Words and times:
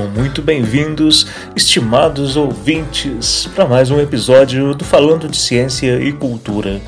Muito 0.00 0.40
bem-vindos, 0.40 1.26
estimados 1.54 2.36
ouvintes, 2.36 3.46
para 3.54 3.66
mais 3.66 3.90
um 3.90 4.00
episódio 4.00 4.74
do 4.74 4.84
Falando 4.84 5.28
de 5.28 5.36
Ciência 5.36 6.00
e 6.00 6.12
Cultura. 6.12 6.80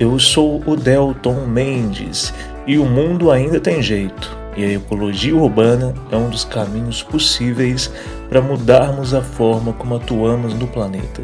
Eu 0.00 0.18
sou 0.18 0.62
o 0.64 0.74
Delton 0.74 1.44
Mendes 1.46 2.32
e 2.66 2.78
o 2.78 2.86
mundo 2.86 3.30
ainda 3.30 3.60
tem 3.60 3.82
jeito, 3.82 4.34
e 4.56 4.64
a 4.64 4.72
ecologia 4.72 5.36
urbana 5.36 5.92
é 6.10 6.16
um 6.16 6.30
dos 6.30 6.46
caminhos 6.46 7.02
possíveis 7.02 7.92
para 8.28 8.40
mudarmos 8.40 9.12
a 9.12 9.20
forma 9.20 9.74
como 9.74 9.96
atuamos 9.96 10.54
no 10.54 10.66
planeta. 10.66 11.22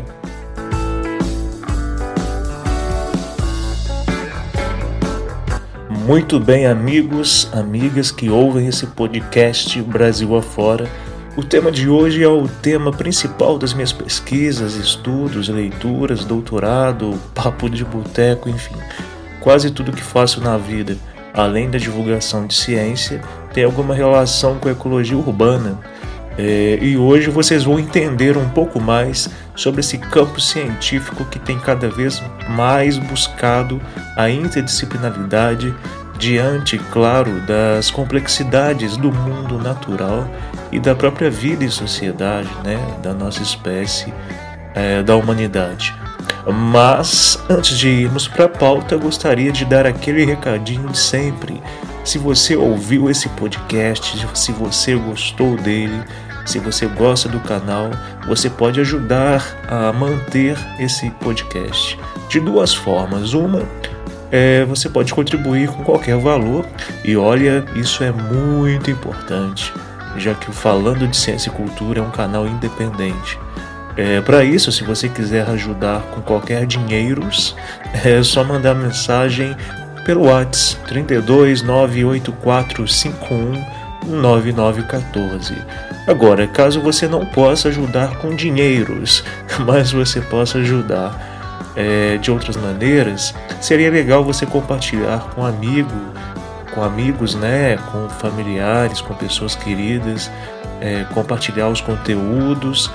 Muito 6.06 6.38
bem, 6.38 6.66
amigos, 6.66 7.48
amigas 7.52 8.10
que 8.10 8.28
ouvem 8.28 8.66
esse 8.66 8.86
podcast 8.86 9.80
Brasil 9.82 10.36
afora. 10.36 10.90
O 11.34 11.42
tema 11.42 11.72
de 11.72 11.88
hoje 11.88 12.22
é 12.22 12.28
o 12.28 12.46
tema 12.46 12.92
principal 12.92 13.56
das 13.56 13.72
minhas 13.72 13.90
pesquisas, 13.90 14.74
estudos, 14.74 15.48
leituras, 15.48 16.26
doutorado, 16.26 17.18
papo 17.34 17.70
de 17.70 17.82
boteco, 17.86 18.50
enfim. 18.50 18.74
Quase 19.40 19.70
tudo 19.70 19.92
que 19.92 20.02
faço 20.02 20.42
na 20.42 20.58
vida, 20.58 20.94
além 21.32 21.70
da 21.70 21.78
divulgação 21.78 22.46
de 22.46 22.54
ciência, 22.54 23.22
tem 23.54 23.64
alguma 23.64 23.94
relação 23.94 24.58
com 24.58 24.68
a 24.68 24.72
ecologia 24.72 25.16
urbana. 25.16 25.80
É, 26.36 26.78
e 26.82 26.98
hoje 26.98 27.30
vocês 27.30 27.64
vão 27.64 27.78
entender 27.78 28.36
um 28.36 28.48
pouco 28.50 28.78
mais 28.78 29.30
sobre 29.56 29.80
esse 29.80 29.96
campo 29.96 30.38
científico 30.38 31.24
que 31.24 31.38
tem 31.38 31.58
cada 31.58 31.88
vez 31.88 32.22
mais 32.50 32.98
buscado 32.98 33.80
a 34.16 34.28
interdisciplinaridade 34.28 35.74
diante, 36.22 36.78
claro, 36.78 37.40
das 37.40 37.90
complexidades 37.90 38.96
do 38.96 39.10
mundo 39.10 39.58
natural 39.58 40.30
e 40.70 40.78
da 40.78 40.94
própria 40.94 41.28
vida 41.28 41.64
e 41.64 41.68
sociedade, 41.68 42.48
né, 42.62 42.78
da 43.02 43.12
nossa 43.12 43.42
espécie, 43.42 44.14
é, 44.72 45.02
da 45.02 45.16
humanidade. 45.16 45.92
Mas 46.46 47.36
antes 47.50 47.76
de 47.76 47.88
irmos 47.88 48.28
para 48.28 48.44
a 48.44 48.48
pauta, 48.48 48.96
gostaria 48.96 49.50
de 49.50 49.64
dar 49.64 49.84
aquele 49.84 50.24
recadinho 50.24 50.88
de 50.90 50.98
sempre. 50.98 51.60
Se 52.04 52.18
você 52.18 52.54
ouviu 52.54 53.10
esse 53.10 53.28
podcast, 53.30 54.24
se 54.34 54.52
você 54.52 54.94
gostou 54.94 55.56
dele, 55.56 56.04
se 56.46 56.60
você 56.60 56.86
gosta 56.86 57.28
do 57.28 57.40
canal, 57.40 57.90
você 58.28 58.48
pode 58.48 58.80
ajudar 58.80 59.44
a 59.68 59.92
manter 59.92 60.56
esse 60.78 61.10
podcast 61.10 61.98
de 62.28 62.38
duas 62.38 62.72
formas. 62.72 63.34
Uma, 63.34 63.66
é, 64.32 64.64
você 64.64 64.88
pode 64.88 65.14
contribuir 65.14 65.68
com 65.68 65.84
qualquer 65.84 66.16
valor 66.16 66.66
e 67.04 67.16
olha, 67.16 67.64
isso 67.76 68.02
é 68.02 68.10
muito 68.10 68.90
importante 68.90 69.72
já 70.16 70.34
que 70.34 70.50
o 70.50 70.52
Falando 70.52 71.06
de 71.08 71.16
Ciência 71.16 71.48
e 71.50 71.52
Cultura 71.52 72.00
é 72.00 72.02
um 72.02 72.10
canal 72.10 72.46
independente. 72.46 73.38
É, 73.96 74.20
Para 74.20 74.44
isso, 74.44 74.70
se 74.72 74.84
você 74.84 75.08
quiser 75.08 75.48
ajudar 75.50 76.00
com 76.10 76.20
qualquer 76.20 76.66
dinheiros, 76.66 77.56
é 78.04 78.22
só 78.22 78.44
mandar 78.44 78.74
mensagem 78.74 79.56
pelo 80.04 80.26
WhatsApp 80.26 80.86
32 80.88 81.62
98451 81.62 83.64
9914. 84.06 85.56
Agora, 86.08 86.48
caso 86.48 86.80
você 86.80 87.06
não 87.06 87.24
possa 87.24 87.68
ajudar 87.68 88.16
com 88.16 88.34
dinheiros, 88.34 89.22
mas 89.64 89.92
você 89.92 90.20
possa 90.20 90.58
ajudar 90.58 91.31
é, 91.76 92.18
de 92.18 92.30
outras 92.30 92.56
maneiras, 92.56 93.34
seria 93.60 93.90
legal 93.90 94.24
você 94.24 94.44
compartilhar 94.46 95.30
com 95.34 95.44
amigo 95.44 96.12
com 96.74 96.82
amigos, 96.82 97.34
né, 97.34 97.76
com 97.90 98.08
familiares, 98.08 99.00
com 99.00 99.14
pessoas 99.14 99.54
queridas, 99.54 100.30
é, 100.80 101.04
compartilhar 101.12 101.68
os 101.68 101.80
conteúdos 101.80 102.90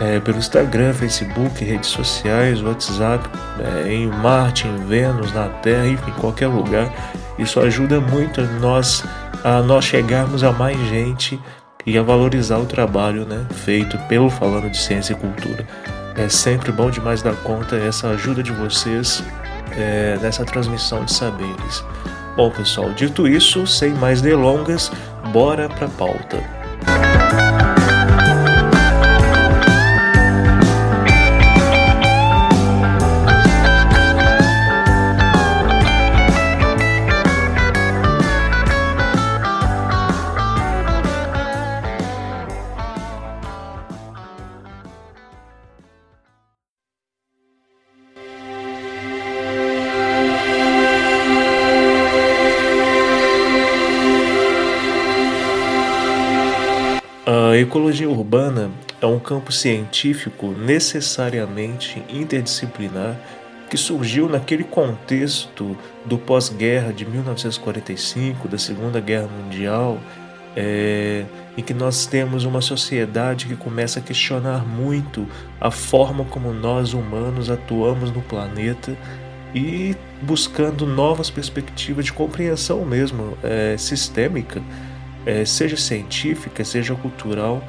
é, 0.00 0.18
pelo 0.20 0.38
Instagram, 0.38 0.92
Facebook, 0.94 1.64
redes 1.64 1.90
sociais, 1.90 2.62
WhatsApp, 2.62 3.28
é, 3.60 3.92
em 3.92 4.06
Marte, 4.06 4.66
em 4.66 4.86
Vênus, 4.86 5.32
na 5.32 5.48
Terra, 5.48 5.86
enfim, 5.86 6.10
em 6.10 6.20
qualquer 6.20 6.48
lugar. 6.48 6.90
Isso 7.38 7.60
ajuda 7.60 8.00
muito 8.00 8.40
nós 8.60 9.04
a 9.44 9.62
nós 9.62 9.84
chegarmos 9.84 10.42
a 10.42 10.50
mais 10.50 10.76
gente 10.88 11.38
e 11.86 11.96
a 11.96 12.02
valorizar 12.02 12.58
o 12.58 12.66
trabalho 12.66 13.24
né, 13.24 13.46
feito 13.52 13.96
pelo 14.08 14.28
Falando 14.28 14.68
de 14.68 14.76
Ciência 14.76 15.12
e 15.12 15.16
Cultura. 15.16 15.64
É 16.18 16.28
sempre 16.28 16.72
bom 16.72 16.90
demais 16.90 17.22
dar 17.22 17.36
conta 17.36 17.76
essa 17.76 18.08
ajuda 18.08 18.42
de 18.42 18.50
vocês 18.50 19.22
é, 19.76 20.18
nessa 20.20 20.44
transmissão 20.44 21.04
de 21.04 21.12
saberes. 21.12 21.84
Bom, 22.36 22.50
pessoal, 22.50 22.90
dito 22.90 23.28
isso, 23.28 23.64
sem 23.68 23.94
mais 23.94 24.20
delongas, 24.20 24.90
bora 25.32 25.68
pra 25.68 25.86
pauta. 25.86 26.57
Ecologia 57.78 58.10
urbana 58.10 58.72
é 59.00 59.06
um 59.06 59.20
campo 59.20 59.52
científico 59.52 60.48
necessariamente 60.48 62.02
interdisciplinar 62.08 63.16
que 63.70 63.76
surgiu 63.76 64.28
naquele 64.28 64.64
contexto 64.64 65.76
do 66.04 66.18
pós-guerra 66.18 66.92
de 66.92 67.06
1945, 67.06 68.48
da 68.48 68.58
Segunda 68.58 68.98
Guerra 68.98 69.28
Mundial, 69.28 70.00
é, 70.56 71.24
em 71.56 71.62
que 71.62 71.72
nós 71.72 72.04
temos 72.04 72.44
uma 72.44 72.60
sociedade 72.60 73.46
que 73.46 73.54
começa 73.54 74.00
a 74.00 74.02
questionar 74.02 74.66
muito 74.66 75.24
a 75.60 75.70
forma 75.70 76.24
como 76.24 76.52
nós 76.52 76.94
humanos 76.94 77.48
atuamos 77.48 78.10
no 78.10 78.22
planeta 78.22 78.96
e 79.54 79.94
buscando 80.20 80.84
novas 80.84 81.30
perspectivas 81.30 82.06
de 82.06 82.12
compreensão 82.12 82.84
mesmo 82.84 83.38
é, 83.44 83.76
sistêmica 83.78 84.60
seja 85.44 85.76
científica, 85.76 86.64
seja 86.64 86.94
cultural, 86.94 87.62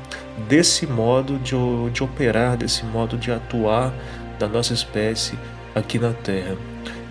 desse 0.47 0.87
modo 0.87 1.37
de, 1.39 1.55
de 1.91 2.03
operar, 2.03 2.57
desse 2.57 2.85
modo 2.85 3.17
de 3.17 3.31
atuar 3.31 3.93
da 4.37 4.47
nossa 4.47 4.73
espécie 4.73 5.37
aqui 5.75 5.99
na 5.99 6.13
Terra. 6.13 6.55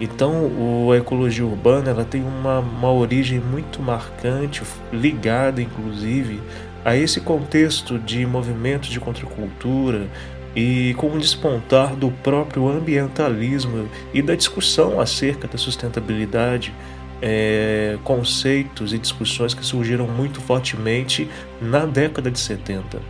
Então, 0.01 0.91
a 0.93 0.97
ecologia 0.97 1.45
urbana 1.45 1.91
ela 1.91 2.05
tem 2.05 2.23
uma, 2.23 2.61
uma 2.61 2.93
origem 2.93 3.41
muito 3.41 3.83
marcante, 3.83 4.63
ligada 4.93 5.61
inclusive 5.61 6.41
a 6.85 6.97
esse 6.97 7.21
contexto 7.21 7.99
de 7.99 8.25
movimento 8.25 8.89
de 8.89 9.01
contracultura 9.01 10.07
e 10.55 10.95
com 10.97 11.09
o 11.09 11.19
despontar 11.19 11.95
do 11.95 12.11
próprio 12.11 12.69
ambientalismo 12.69 13.89
e 14.15 14.23
da 14.23 14.35
discussão 14.35 15.01
acerca 15.01 15.47
da 15.47 15.59
sustentabilidade 15.59 16.73
é, 17.21 17.99
conceitos 18.05 18.93
e 18.93 18.99
discussões 18.99 19.55
que 19.55 19.65
surgiram 19.65 20.07
muito 20.07 20.41
fortemente 20.41 21.29
na 21.61 21.85
década 21.87 22.31
de 22.31 22.39
70. 22.39 23.01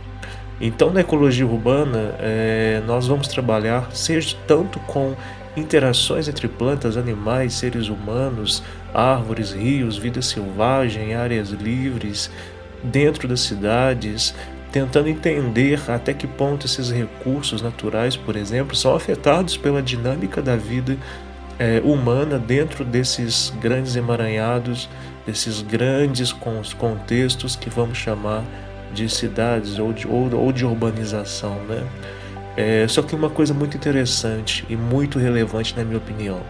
Então, 0.61 0.91
na 0.91 1.01
ecologia 1.01 1.45
urbana, 1.45 2.15
é, 2.19 2.81
nós 2.85 3.07
vamos 3.07 3.27
trabalhar 3.27 3.89
seja 3.93 4.35
tanto 4.45 4.79
com 4.81 5.15
interações 5.55 6.27
entre 6.27 6.47
plantas, 6.47 6.97
animais, 6.97 7.53
seres 7.53 7.87
humanos, 7.87 8.63
árvores, 8.93 9.51
rios, 9.51 9.97
vida 9.97 10.21
selvagem, 10.21 11.15
áreas 11.15 11.49
livres, 11.49 12.29
dentro 12.83 13.27
das 13.27 13.41
cidades, 13.41 14.33
tentando 14.71 15.09
entender 15.09 15.79
até 15.89 16.13
que 16.13 16.27
ponto 16.27 16.65
esses 16.65 16.91
recursos 16.91 17.61
naturais, 17.61 18.15
por 18.15 18.35
exemplo, 18.35 18.75
são 18.75 18.95
afetados 18.95 19.57
pela 19.57 19.81
dinâmica 19.81 20.41
da 20.41 20.55
vida 20.55 20.97
é, 21.59 21.81
humana 21.83 22.39
dentro 22.39 22.85
desses 22.85 23.53
grandes 23.61 23.97
emaranhados, 23.97 24.89
desses 25.25 25.61
grandes 25.61 26.33
contextos 26.77 27.55
que 27.55 27.69
vamos 27.69 27.97
chamar 27.97 28.43
de 28.93 29.07
cidades 29.09 29.77
ou 29.77 29.91
de, 29.93 30.07
ou, 30.07 30.33
ou 30.33 30.51
de 30.51 30.65
urbanização, 30.65 31.55
né? 31.65 31.85
É, 32.57 32.87
só 32.87 33.01
que 33.01 33.13
uma 33.13 33.29
coisa 33.29 33.53
muito 33.53 33.77
interessante 33.77 34.65
e 34.69 34.75
muito 34.75 35.19
relevante 35.19 35.75
na 35.77 35.83
minha 35.83 35.97
opinião, 35.97 36.41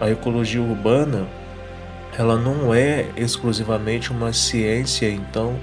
a 0.00 0.10
ecologia 0.10 0.60
urbana, 0.60 1.26
ela 2.18 2.36
não 2.36 2.74
é 2.74 3.06
exclusivamente 3.16 4.10
uma 4.10 4.32
ciência 4.32 5.08
então 5.08 5.56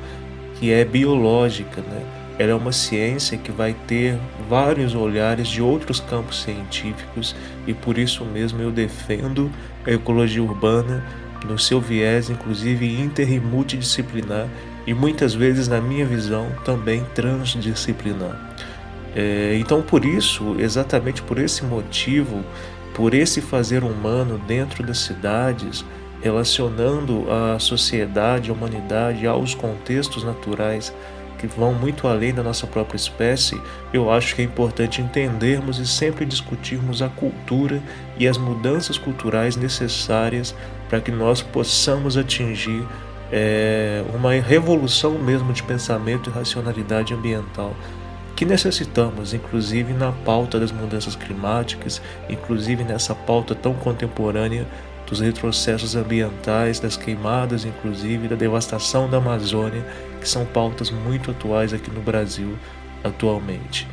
que 0.58 0.72
é 0.72 0.86
biológica, 0.86 1.82
né? 1.82 2.25
Ela 2.38 2.52
é 2.52 2.56
uma 2.56 2.72
ciência 2.72 3.38
que 3.38 3.52
vai 3.52 3.74
ter 3.88 4.20
vários 4.50 4.94
olhares 4.94 5.48
de 5.48 5.62
outros 5.62 6.00
campos 6.00 6.42
científicos 6.42 7.36
e 7.66 7.74
por 7.74 7.98
isso 7.98 8.26
mesmo 8.26 8.62
eu 8.62 8.72
defendo 8.72 9.50
a 9.86 9.92
ecologia 9.92 10.44
urbana 10.44 11.04
no 11.46 11.58
seu 11.58 11.80
viés, 11.80 12.30
inclusive 12.30 13.00
inter 13.00 13.32
e 13.32 13.40
multidisciplinar 13.40 14.50
e 14.88 14.94
muitas 14.94 15.34
vezes, 15.34 15.68
na 15.68 15.82
minha 15.82 16.06
visão, 16.06 16.48
também 16.64 17.04
transdisciplinar. 17.16 18.40
É, 19.16 19.58
então, 19.60 19.82
por 19.82 20.06
isso, 20.06 20.56
exatamente 20.60 21.22
por 21.24 21.40
esse 21.40 21.64
motivo, 21.64 22.44
por 22.94 23.14
esse 23.14 23.42
fazer 23.42 23.84
humano 23.84 24.38
dentro 24.46 24.86
das 24.86 25.00
cidades, 25.00 25.84
relacionando 26.22 27.26
a 27.32 27.58
sociedade, 27.60 28.50
a 28.50 28.54
humanidade 28.54 29.26
aos 29.26 29.56
contextos 29.56 30.24
naturais 30.24 30.94
que 31.48 31.60
vão 31.60 31.74
muito 31.74 32.08
além 32.08 32.34
da 32.34 32.44
nossa 32.44 32.66
própria 32.68 32.98
espécie, 32.98 33.60
eu 33.94 34.12
acho 34.12 34.36
que 34.36 34.42
é 34.42 34.46
importante 34.46 35.02
entendermos 35.02 35.80
e 35.80 35.88
sempre 35.88 36.26
discutirmos 36.26 37.02
a 37.02 37.10
cultura 37.10 37.82
e 38.18 38.28
as 38.28 38.38
mudanças 38.38 38.98
culturais 38.98 39.56
necessárias 39.56 40.56
para 40.90 41.00
que 41.00 41.12
nós 41.12 41.42
possamos 41.42 42.18
atingir 42.18 42.86
é, 43.32 44.04
uma 44.14 44.32
revolução 44.34 45.18
mesmo 45.18 45.52
de 45.54 45.64
pensamento 45.64 46.30
e 46.30 46.34
racionalidade 46.34 47.14
ambiental 47.14 47.76
que 48.36 48.44
necessitamos, 48.44 49.34
inclusive 49.34 49.94
na 49.94 50.12
pauta 50.12 50.60
das 50.60 50.72
mudanças 50.72 51.16
climáticas, 51.16 52.02
inclusive 52.30 52.84
nessa 52.84 53.16
pauta 53.16 53.56
tão 53.56 53.74
contemporânea 53.74 54.68
dos 55.08 55.22
retrocessos 55.22 55.96
ambientais, 55.96 56.80
das 56.80 56.98
queimadas, 56.98 57.64
inclusive 57.64 58.28
da 58.28 58.36
devastação 58.36 59.10
da 59.10 59.18
Amazônia, 59.18 59.86
que 60.26 60.30
são 60.32 60.46
pautas 60.46 60.92
muito 60.92 61.32
atuais 61.32 61.74
aqui 61.74 61.90
no 61.90 62.02
Brasil 62.02 62.58
atualmente. 63.04 63.88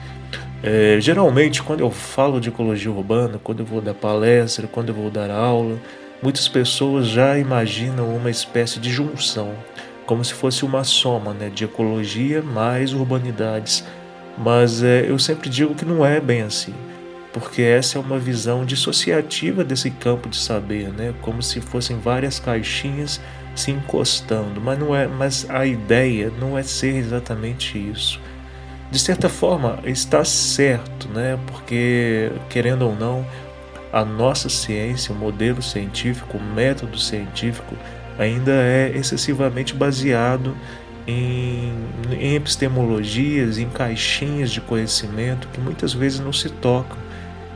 É, 0.62 0.96
geralmente, 1.00 1.62
quando 1.62 1.80
eu 1.80 1.90
falo 1.90 2.40
de 2.40 2.48
ecologia 2.48 2.90
urbana, 2.90 3.38
quando 3.42 3.60
eu 3.60 3.66
vou 3.66 3.80
dar 3.80 3.94
palestra, 3.94 4.66
quando 4.66 4.88
eu 4.88 4.94
vou 4.94 5.10
dar 5.10 5.30
aula, 5.30 5.78
muitas 6.22 6.48
pessoas 6.48 7.06
já 7.06 7.38
imaginam 7.38 8.14
uma 8.14 8.30
espécie 8.30 8.80
de 8.80 8.90
junção, 8.90 9.54
como 10.06 10.24
se 10.24 10.32
fosse 10.34 10.64
uma 10.64 10.82
soma 10.84 11.32
né, 11.32 11.50
de 11.50 11.64
ecologia 11.64 12.42
mais 12.42 12.92
urbanidades 12.92 13.84
mas 14.36 14.82
é, 14.82 15.08
eu 15.08 15.18
sempre 15.18 15.48
digo 15.48 15.74
que 15.74 15.84
não 15.84 16.04
é 16.04 16.20
bem 16.20 16.42
assim, 16.42 16.74
porque 17.32 17.62
essa 17.62 17.98
é 17.98 18.00
uma 18.00 18.18
visão 18.18 18.64
dissociativa 18.64 19.64
desse 19.64 19.90
campo 19.90 20.28
de 20.28 20.36
saber, 20.36 20.88
né? 20.88 21.14
Como 21.22 21.42
se 21.42 21.60
fossem 21.60 21.98
várias 21.98 22.38
caixinhas 22.38 23.20
se 23.54 23.70
encostando, 23.70 24.60
mas 24.60 24.78
não 24.78 24.94
é, 24.94 25.06
mas 25.06 25.48
a 25.48 25.66
ideia 25.66 26.32
não 26.40 26.56
é 26.56 26.62
ser 26.62 26.96
exatamente 26.96 27.78
isso. 27.78 28.20
De 28.90 28.98
certa 28.98 29.28
forma, 29.28 29.78
está 29.84 30.24
certo, 30.24 31.08
né? 31.08 31.38
Porque 31.46 32.30
querendo 32.48 32.82
ou 32.82 32.94
não, 32.94 33.26
a 33.92 34.04
nossa 34.04 34.48
ciência, 34.48 35.14
o 35.14 35.18
modelo 35.18 35.62
científico, 35.62 36.38
o 36.38 36.42
método 36.42 36.98
científico 36.98 37.74
ainda 38.18 38.52
é 38.52 38.92
excessivamente 38.94 39.74
baseado 39.74 40.56
em, 41.06 41.72
em 42.10 42.34
epistemologias, 42.34 43.58
em 43.58 43.68
caixinhas 43.68 44.50
de 44.50 44.60
conhecimento 44.60 45.48
que 45.48 45.60
muitas 45.60 45.92
vezes 45.92 46.20
não 46.20 46.32
se 46.32 46.48
tocam 46.48 46.96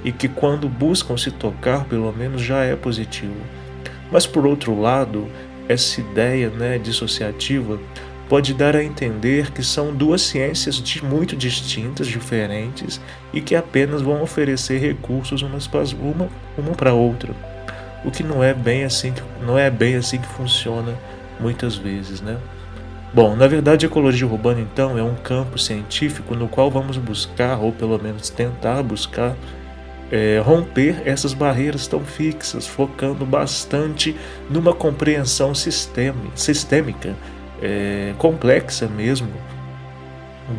e 0.05 0.13
que, 0.13 0.29
quando 0.29 0.69
buscam 0.69 1.17
se 1.17 1.31
tocar, 1.31 1.85
pelo 1.85 2.13
menos 2.13 2.43
já 2.43 2.65
é 2.65 2.77
positivo. 2.77 3.35
Mas, 4.11 4.27
por 4.27 4.47
outro 4.47 4.79
lado, 4.81 5.29
essa 5.69 6.01
ideia 6.01 6.51
né, 6.51 6.79
dissociativa 6.79 7.79
pode 8.29 8.55
dar 8.55 8.75
a 8.75 8.83
entender 8.83 9.53
que 9.53 9.63
são 9.63 9.95
duas 9.95 10.23
ciências 10.23 10.83
muito 11.03 11.37
distintas, 11.37 12.07
diferentes 12.07 13.01
e 13.33 13.41
que 13.41 13.55
apenas 13.55 14.03
vão 14.03 14.23
oferecer 14.23 14.79
recursos 14.79 15.43
umas 15.43 15.67
para 15.67 15.85
uma, 16.01 16.29
uma 16.59 16.73
para 16.73 16.93
outra. 16.93 17.35
O 18.05 18.11
que 18.11 18.23
não 18.23 18.43
é 18.43 18.53
bem 18.53 18.85
assim 18.85 19.13
que 19.13 19.23
não 19.45 19.59
é 19.59 19.71
bem 19.71 19.97
assim 19.97 20.19
que 20.19 20.29
funciona 20.29 20.95
muitas 21.41 21.77
vezes, 21.77 22.21
né? 22.21 22.39
Bom, 23.15 23.35
na 23.35 23.47
verdade, 23.47 23.87
a 23.87 23.89
ecologia 23.89 24.27
urbana, 24.27 24.61
então, 24.61 24.99
é 24.99 25.03
um 25.03 25.15
campo 25.15 25.59
científico 25.59 26.35
no 26.35 26.49
qual 26.49 26.71
vamos 26.71 26.99
buscar, 26.99 27.59
ou 27.59 27.73
pelo 27.73 27.99
menos 27.99 28.29
tentar 28.29 28.83
buscar, 28.83 29.35
é, 30.11 30.41
romper 30.45 31.03
essas 31.05 31.33
barreiras 31.33 31.87
tão 31.87 32.01
fixas, 32.01 32.67
focando 32.67 33.25
bastante 33.27 34.17
numa 34.49 34.73
compreensão 34.73 35.53
sistêmica, 35.55 37.17
é, 37.63 38.15
complexa 38.19 38.87
mesmo, 38.87 39.29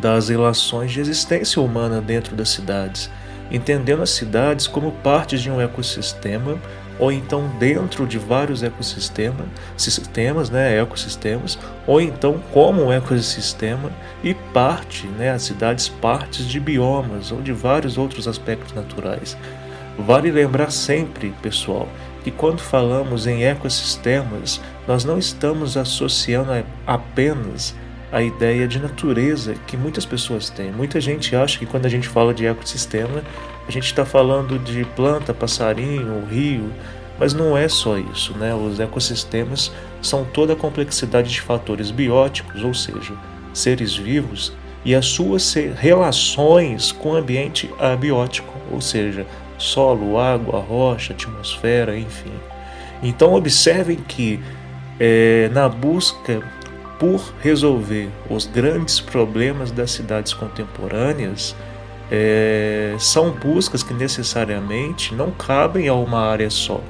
das 0.00 0.28
relações 0.28 0.92
de 0.92 1.00
existência 1.00 1.62
humana 1.62 2.00
dentro 2.00 2.36
das 2.36 2.50
cidades, 2.50 3.10
entendendo 3.50 4.02
as 4.02 4.10
cidades 4.10 4.66
como 4.66 4.92
parte 4.92 5.38
de 5.38 5.50
um 5.50 5.60
ecossistema 5.60 6.58
ou 6.98 7.12
então 7.12 7.48
dentro 7.58 8.06
de 8.06 8.18
vários 8.18 8.62
ecossistemas, 8.62 9.46
sistemas, 9.76 10.50
né, 10.50 10.80
ecossistemas, 10.80 11.58
ou 11.86 12.00
então 12.00 12.40
como 12.52 12.84
um 12.84 12.92
ecossistema 12.92 13.90
e 14.22 14.34
parte, 14.34 15.06
né, 15.06 15.30
as 15.30 15.42
cidades 15.42 15.88
partes 15.88 16.46
de 16.46 16.58
biomas 16.58 17.30
ou 17.30 17.40
de 17.40 17.52
vários 17.52 17.96
outros 17.96 18.26
aspectos 18.26 18.72
naturais. 18.74 19.36
Vale 19.98 20.30
lembrar 20.30 20.70
sempre, 20.70 21.34
pessoal, 21.42 21.88
que 22.22 22.30
quando 22.30 22.60
falamos 22.60 23.26
em 23.26 23.44
ecossistemas, 23.44 24.60
nós 24.86 25.04
não 25.04 25.18
estamos 25.18 25.76
associando 25.76 26.50
apenas 26.86 27.74
a 28.10 28.22
ideia 28.22 28.66
de 28.66 28.78
natureza 28.78 29.54
que 29.66 29.76
muitas 29.76 30.06
pessoas 30.06 30.48
têm. 30.48 30.72
Muita 30.72 31.00
gente 31.00 31.36
acha 31.36 31.58
que 31.58 31.66
quando 31.66 31.86
a 31.86 31.88
gente 31.88 32.08
fala 32.08 32.32
de 32.32 32.46
ecossistema, 32.46 33.22
a 33.66 33.70
gente 33.70 33.84
está 33.84 34.04
falando 34.04 34.58
de 34.58 34.84
planta, 34.96 35.34
passarinho, 35.34 36.24
rio, 36.26 36.72
mas 37.18 37.34
não 37.34 37.56
é 37.56 37.68
só 37.68 37.98
isso, 37.98 38.32
né? 38.36 38.54
Os 38.54 38.78
ecossistemas 38.78 39.72
são 40.00 40.24
toda 40.24 40.52
a 40.52 40.56
complexidade 40.56 41.30
de 41.30 41.40
fatores 41.40 41.90
bióticos, 41.90 42.62
ou 42.62 42.72
seja, 42.72 43.14
seres 43.52 43.96
vivos, 43.96 44.52
e 44.84 44.94
as 44.94 45.06
suas 45.06 45.52
relações 45.76 46.92
com 46.92 47.10
o 47.10 47.16
ambiente 47.16 47.68
abiótico, 47.78 48.52
ou 48.70 48.80
seja, 48.80 49.26
solo, 49.58 50.18
água, 50.18 50.60
rocha, 50.60 51.12
atmosfera, 51.12 51.98
enfim. 51.98 52.32
Então 53.02 53.34
observem 53.34 53.96
que 53.96 54.40
é, 54.98 55.50
na 55.52 55.68
busca 55.68 56.42
por 56.98 57.32
resolver 57.40 58.08
os 58.28 58.46
grandes 58.46 59.00
problemas 59.00 59.70
das 59.70 59.92
cidades 59.92 60.34
contemporâneas, 60.34 61.54
é, 62.10 62.96
são 62.98 63.30
buscas 63.30 63.82
que 63.82 63.94
necessariamente 63.94 65.14
não 65.14 65.30
cabem 65.30 65.88
a 65.88 65.94
uma 65.94 66.20
área 66.20 66.50
só, 66.50 66.80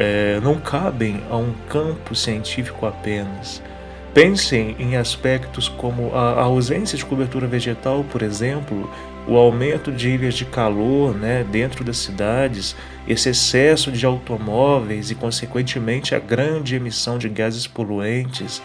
é, 0.00 0.40
não 0.42 0.58
cabem 0.58 1.22
a 1.28 1.36
um 1.36 1.52
campo 1.68 2.14
científico 2.14 2.86
apenas. 2.86 3.62
Pensem 4.14 4.74
em 4.78 4.96
aspectos 4.96 5.68
como 5.68 6.16
a 6.16 6.40
ausência 6.40 6.96
de 6.96 7.04
cobertura 7.04 7.46
vegetal, 7.46 8.02
por 8.10 8.22
exemplo, 8.22 8.90
o 9.28 9.36
aumento 9.36 9.92
de 9.92 10.08
ilhas 10.08 10.34
de 10.34 10.46
calor 10.46 11.14
né, 11.14 11.44
dentro 11.52 11.84
das 11.84 11.98
cidades, 11.98 12.74
esse 13.06 13.28
excesso 13.28 13.92
de 13.92 14.04
automóveis 14.06 15.10
e, 15.10 15.14
consequentemente, 15.14 16.14
a 16.14 16.18
grande 16.18 16.74
emissão 16.74 17.18
de 17.18 17.28
gases 17.28 17.66
poluentes, 17.66 18.62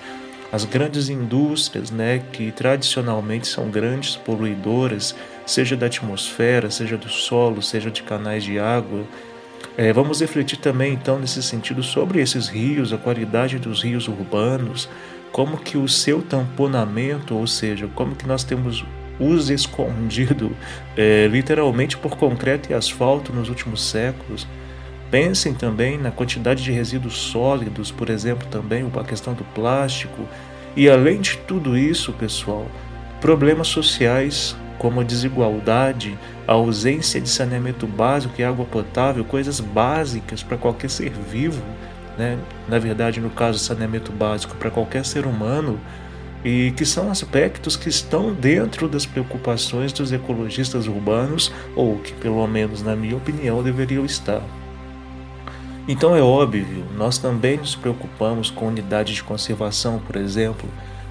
as 0.54 0.63
grandes 0.63 1.10
indústrias, 1.10 1.92
né, 1.92 2.24
que 2.32 2.50
tradicionalmente 2.54 3.46
são 3.46 3.70
grandes 3.70 4.15
poluidoras, 4.15 5.13
seja 5.46 5.75
da 5.75 5.88
atmosfera, 5.88 6.72
seja 6.72 6.98
do 6.98 7.10
solo, 7.10 7.62
seja 7.62 7.92
de 7.92 8.01
canais 8.01 8.44
de 8.44 8.58
água. 8.58 9.04
É, 9.77 9.91
vamos 9.91 10.22
refletir 10.22 10.58
também, 10.58 10.94
então, 10.94 11.20
nesse 11.20 11.44
sentido, 11.44 11.84
sobre 11.84 12.22
esses 12.22 12.48
rios, 12.48 12.94
a 12.94 12.98
qualidade 12.98 13.60
dos 13.60 13.84
rios 13.84 14.08
urbanos, 14.08 14.89
como 15.32 15.58
que 15.58 15.77
o 15.77 15.88
seu 15.88 16.22
tamponamento, 16.22 17.36
ou 17.36 17.46
seja, 17.46 17.88
como 17.94 18.15
que 18.15 18.25
nós 18.25 18.44
temos 18.44 18.86
os 19.20 19.50
escondido 19.50 20.55
é, 20.96 21.27
literalmente 21.27 21.98
por 21.98 22.17
concreto 22.17 22.72
e 22.72 22.74
asfalto 22.74 23.34
nos 23.34 23.50
últimos 23.50 23.84
séculos, 23.84 24.48
Pensem 25.12 25.53
também 25.53 25.98
na 25.98 26.12
quantidade 26.12 26.63
de 26.63 26.72
resíduos 26.72 27.15
sólidos, 27.15 27.91
por 27.91 28.10
exemplo, 28.10 28.48
também 28.48 28.86
a 29.00 29.03
questão 29.03 29.34
do 29.34 29.44
plástico. 29.44 30.27
E 30.75 30.89
além 30.89 31.22
de 31.22 31.38
tudo 31.38 31.77
isso, 31.77 32.12
pessoal, 32.12 32.67
problemas 33.22 33.67
sociais 33.67 34.58
como 34.77 35.01
a 35.01 35.03
desigualdade, 35.03 36.17
a 36.48 36.53
ausência 36.53 37.20
de 37.20 37.29
saneamento 37.29 37.88
básico 37.88 38.34
e 38.39 38.44
água 38.44 38.65
potável, 38.65 39.24
coisas 39.24 39.60
básicas 39.60 40.44
para 40.44 40.58
qualquer 40.58 40.89
ser 40.89 41.12
vivo, 41.12 41.63
né? 42.17 42.38
na 42.67 42.79
verdade, 42.79 43.20
no 43.20 43.29
caso, 43.29 43.60
saneamento 43.60 44.12
básico 44.12 44.55
para 44.55 44.72
qualquer 44.72 45.05
ser 45.05 45.25
humano, 45.25 45.79
e 46.44 46.72
que 46.77 46.86
são 46.86 47.10
aspectos 47.10 47.75
que 47.75 47.89
estão 47.89 48.32
dentro 48.32 48.88
das 48.88 49.05
preocupações 49.05 49.91
dos 49.91 50.12
ecologistas 50.12 50.88
urbanos, 50.88 51.51
ou 51.75 51.98
que, 51.98 52.13
pelo 52.13 52.46
menos 52.46 52.84
na 52.84 52.96
minha 52.96 53.17
opinião, 53.17 53.63
deveriam 53.63 54.05
estar. 54.05 54.44
Então 55.88 56.15
é 56.15 56.22
óbvio, 56.22 56.86
nós 56.96 57.17
também 57.17 57.58
nos 57.58 57.75
preocupamos 57.75 58.50
com 58.50 58.67
unidades 58.67 59.15
de 59.15 59.24
conservação, 59.24 60.00
por 60.00 60.15
exemplo, 60.15 60.70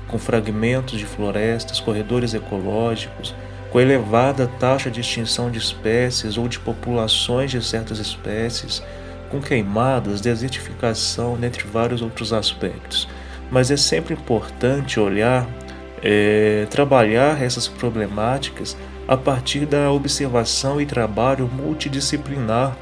com 0.09 0.18
fragmentos 0.18 0.99
de 0.99 1.06
florestas, 1.06 1.80
corredores 1.80 2.35
ecológicos, 2.35 3.35
com 3.75 3.81
elevada 3.81 4.47
taxa 4.47 4.88
de 4.88 5.00
extinção 5.00 5.50
de 5.50 5.59
espécies 5.59 6.38
ou 6.38 6.47
de 6.47 6.61
populações 6.61 7.50
de 7.50 7.61
certas 7.61 7.99
espécies, 7.99 8.81
com 9.28 9.40
queimadas, 9.40 10.21
desertificação, 10.21 11.37
dentre 11.37 11.66
vários 11.66 12.00
outros 12.00 12.33
aspectos. 12.33 13.09
Mas 13.50 13.73
é 13.73 13.76
sempre 13.76 14.14
importante 14.14 15.00
olhar, 15.00 15.45
é, 16.00 16.69
trabalhar 16.71 17.43
essas 17.43 17.66
problemáticas 17.66 18.76
a 19.09 19.16
partir 19.16 19.66
da 19.66 19.90
observação 19.90 20.81
e 20.81 20.87
trabalho 20.87 21.50
multidisciplinar 21.52 22.76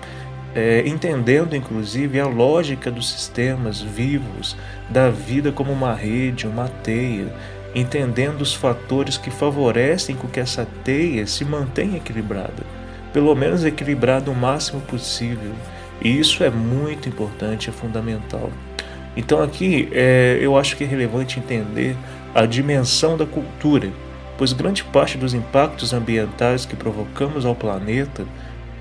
é, 0.55 0.87
entendendo 0.87 1.57
inclusive 1.57 2.21
a 2.21 2.27
lógica 2.27 2.91
dos 2.91 3.11
sistemas 3.11 3.81
vivos, 3.81 4.55
da 4.91 5.09
vida 5.09 5.51
como 5.51 5.73
uma 5.73 5.95
rede, 5.95 6.47
uma 6.47 6.69
teia, 6.69 7.33
entendendo 7.75 8.43
os 8.43 8.55
fatores 8.55 9.17
que 9.17 9.31
favorecem 9.31 10.17
com 10.17 10.29
que 10.29 10.41
essa 10.41 10.67
teia 10.85 11.27
se 11.27 11.45
mantenha 11.45 11.97
equilibrada, 11.97 12.65
pelo 13.13 13.35
menos 13.35 13.65
equilibrada 13.65 14.31
o 14.31 14.35
máximo 14.35 14.81
possível. 14.83 15.53
E 16.01 16.19
isso 16.19 16.43
é 16.43 16.51
muito 16.51 17.09
importante, 17.09 17.71
é 17.71 17.73
fundamental. 17.73 18.51
Então 19.17 19.43
aqui 19.43 19.89
é, 19.93 20.39
eu 20.41 20.57
acho 20.57 20.77
que 20.77 20.85
é 20.85 20.87
relevante 20.87 21.39
entender 21.39 21.97
a 22.35 22.47
dimensão 22.47 23.17
da 23.17 23.27
cultura, 23.27 23.91
pois 24.39 24.53
grande 24.53 24.83
parte 24.85 25.19
dos 25.19 25.35
impactos 25.35 25.93
ambientais 25.93 26.65
que 26.65 26.75
provocamos 26.75 27.45
ao 27.45 27.55
planeta 27.55 28.25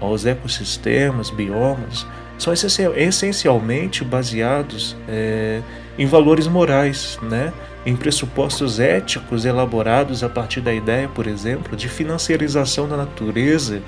aos 0.02 0.26
ecossistemas, 0.26 1.30
biomas, 1.30 2.08
são 2.38 2.52
essencialmente 2.96 4.04
baseados 4.04 4.98
é, 5.08 5.62
em 5.98 6.08
valores 6.08 6.48
morais, 6.48 7.20
né? 7.22 7.54
Em 7.86 7.96
pressupostos 7.96 8.80
éticos 8.80 9.46
elaborados 9.46 10.24
a 10.24 10.30
partir 10.30 10.62
da 10.62 10.74
ideia, 10.74 11.08
por 11.08 11.28
exemplo, 11.28 11.76
de 11.76 11.90
financiarização 11.90 12.88
da 12.88 12.96
natureza, 12.96 13.82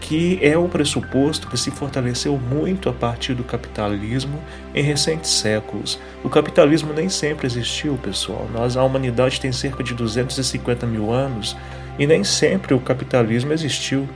que 0.00 0.38
é 0.42 0.56
o 0.56 0.66
pressuposto 0.66 1.48
que 1.48 1.58
se 1.58 1.70
fortaleceu 1.70 2.36
muito 2.38 2.88
a 2.88 2.92
partir 2.92 3.34
do 3.34 3.44
capitalismo 3.44 4.42
em 4.74 4.82
recentes 4.82 5.30
séculos. 5.30 5.98
O 6.24 6.28
capitalismo 6.28 6.92
nem 6.92 7.08
sempre 7.08 7.46
existiu, 7.46 7.98
pessoal. 8.02 8.48
Nós, 8.52 8.76
a 8.76 8.82
humanidade 8.82 9.40
tem 9.40 9.52
cerca 9.52 9.84
de 9.84 9.94
250 9.94 10.86
mil 10.86 11.12
anos 11.12 11.56
e 11.98 12.06
nem 12.06 12.24
sempre 12.24 12.74
o 12.74 12.80
capitalismo 12.80 13.52
existiu. 13.52 14.08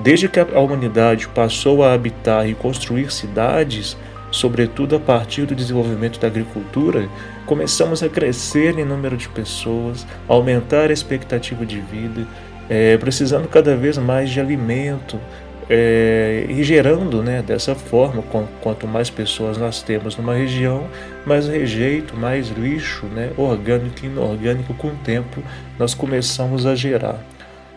Desde 0.00 0.28
que 0.28 0.40
a 0.40 0.60
humanidade 0.60 1.28
passou 1.28 1.84
a 1.84 1.92
habitar 1.92 2.48
e 2.48 2.54
construir 2.54 3.12
cidades, 3.12 3.96
sobretudo 4.30 4.96
a 4.96 5.00
partir 5.00 5.46
do 5.46 5.54
desenvolvimento 5.54 6.18
da 6.20 6.28
agricultura, 6.28 7.08
começamos 7.46 8.02
a 8.02 8.08
crescer 8.08 8.78
em 8.78 8.84
número 8.84 9.16
de 9.16 9.28
pessoas, 9.28 10.06
aumentar 10.28 10.90
a 10.90 10.92
expectativa 10.92 11.66
de 11.66 11.80
vida, 11.80 12.26
é, 12.68 12.96
precisando 12.96 13.48
cada 13.48 13.76
vez 13.76 13.98
mais 13.98 14.30
de 14.30 14.40
alimento 14.40 15.18
é, 15.68 16.46
e 16.48 16.64
gerando 16.64 17.22
né, 17.22 17.42
dessa 17.42 17.76
forma, 17.76 18.22
com, 18.22 18.44
quanto 18.60 18.88
mais 18.88 19.08
pessoas 19.08 19.56
nós 19.56 19.82
temos 19.82 20.16
numa 20.16 20.34
região, 20.34 20.88
mais 21.24 21.46
rejeito, 21.46 22.16
mais 22.16 22.48
lixo, 22.48 23.06
né, 23.06 23.30
orgânico 23.36 24.04
e 24.04 24.06
inorgânico, 24.06 24.74
com 24.74 24.88
o 24.88 24.96
tempo 25.04 25.40
nós 25.78 25.94
começamos 25.94 26.66
a 26.66 26.74
gerar. 26.74 27.20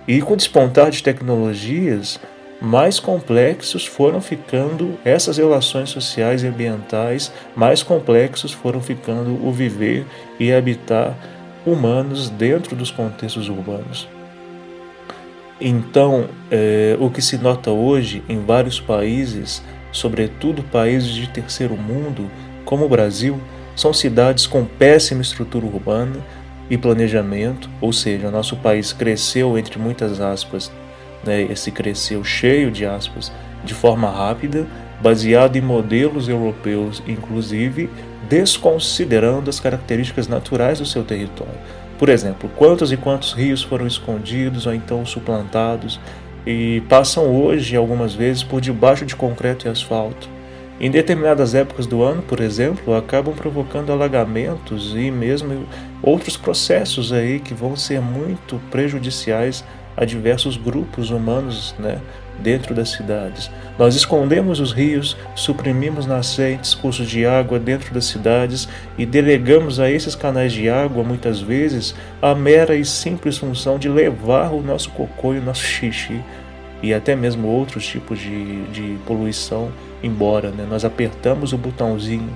E 0.07 0.21
com 0.21 0.33
o 0.33 0.37
despontar 0.37 0.89
de 0.89 1.01
tecnologias, 1.03 2.19
mais 2.63 2.97
complexos 2.97 3.85
foram 3.85 4.21
ficando 4.21 4.97
essas 5.03 5.35
relações 5.35 5.89
sociais 5.89 6.43
e 6.43 6.47
ambientais, 6.47 7.29
mais 7.53 7.83
complexos 7.83 8.53
foram 8.53 8.79
ficando 8.79 9.45
o 9.45 9.51
viver 9.51 10.05
e 10.39 10.53
habitar 10.53 11.13
humanos 11.65 12.29
dentro 12.29 12.73
dos 12.73 12.89
contextos 12.89 13.49
urbanos. 13.49 14.07
Então, 15.59 16.29
é, 16.49 16.95
o 17.01 17.09
que 17.09 17.21
se 17.21 17.37
nota 17.37 17.69
hoje 17.69 18.23
em 18.29 18.39
vários 18.39 18.79
países, 18.79 19.61
sobretudo 19.91 20.63
países 20.63 21.09
de 21.09 21.27
terceiro 21.27 21.75
mundo, 21.75 22.31
como 22.63 22.85
o 22.85 22.89
Brasil, 22.89 23.41
são 23.75 23.91
cidades 23.91 24.47
com 24.47 24.63
péssima 24.63 25.21
estrutura 25.21 25.65
urbana, 25.65 26.15
e 26.69 26.77
planejamento, 26.77 27.69
ou 27.81 27.91
seja, 27.91 28.31
nosso 28.31 28.55
país 28.55 28.93
cresceu 28.93 29.57
entre 29.57 29.77
muitas 29.77 30.21
aspas, 30.21 30.71
né, 31.25 31.41
esse 31.43 31.71
cresceu 31.71 32.23
cheio 32.23 32.71
de 32.71 32.85
aspas, 32.85 33.31
de 33.63 33.73
forma 33.73 34.09
rápida, 34.09 34.67
baseado 35.01 35.55
em 35.55 35.61
modelos 35.61 36.29
europeus, 36.29 37.03
inclusive 37.07 37.89
desconsiderando 38.29 39.49
as 39.49 39.59
características 39.59 40.27
naturais 40.27 40.79
do 40.79 40.85
seu 40.85 41.03
território. 41.03 41.53
Por 41.99 42.09
exemplo, 42.09 42.49
quantos 42.55 42.91
e 42.91 42.97
quantos 42.97 43.33
rios 43.33 43.61
foram 43.61 43.85
escondidos 43.85 44.65
ou 44.65 44.73
então 44.73 45.05
suplantados 45.05 45.99
e 46.45 46.81
passam 46.89 47.27
hoje, 47.27 47.75
algumas 47.75 48.13
vezes, 48.13 48.43
por 48.43 48.59
debaixo 48.59 49.05
de 49.05 49.15
concreto 49.15 49.67
e 49.67 49.69
asfalto. 49.69 50.29
Em 50.79 50.89
determinadas 50.89 51.53
épocas 51.53 51.85
do 51.85 52.01
ano, 52.01 52.21
por 52.21 52.39
exemplo, 52.39 52.95
acabam 52.95 53.33
provocando 53.33 53.91
alagamentos 53.91 54.93
e 54.95 55.11
mesmo 55.11 55.65
outros 56.01 56.35
processos 56.35 57.13
aí 57.13 57.39
que 57.39 57.53
vão 57.53 57.75
ser 57.75 58.01
muito 58.01 58.59
prejudiciais 58.71 59.63
a 59.95 60.05
diversos 60.05 60.57
grupos 60.57 61.09
humanos, 61.09 61.75
né, 61.77 61.99
dentro 62.39 62.73
das 62.73 62.89
cidades. 62.89 63.49
Nós 63.77 63.95
escondemos 63.95 64.59
os 64.59 64.71
rios, 64.71 65.15
suprimimos 65.35 66.05
nascentes, 66.05 66.73
cursos 66.73 67.07
de 67.07 67.25
água 67.25 67.59
dentro 67.59 67.93
das 67.93 68.05
cidades 68.05 68.67
e 68.97 69.05
delegamos 69.05 69.79
a 69.79 69.89
esses 69.89 70.15
canais 70.15 70.51
de 70.51 70.69
água, 70.69 71.03
muitas 71.03 71.39
vezes, 71.39 71.95
a 72.21 72.33
mera 72.33 72.75
e 72.75 72.83
simples 72.83 73.37
função 73.37 73.77
de 73.77 73.87
levar 73.87 74.51
o 74.51 74.61
nosso 74.61 74.89
cocô 74.91 75.33
e 75.33 75.39
o 75.39 75.43
nosso 75.43 75.63
xixi 75.63 76.21
e 76.81 76.93
até 76.93 77.15
mesmo 77.15 77.47
outros 77.47 77.85
tipos 77.85 78.19
de, 78.19 78.63
de 78.65 78.97
poluição 79.05 79.71
embora. 80.03 80.49
Né? 80.49 80.67
Nós 80.69 80.83
apertamos 80.83 81.53
o 81.53 81.57
botãozinho 81.57 82.29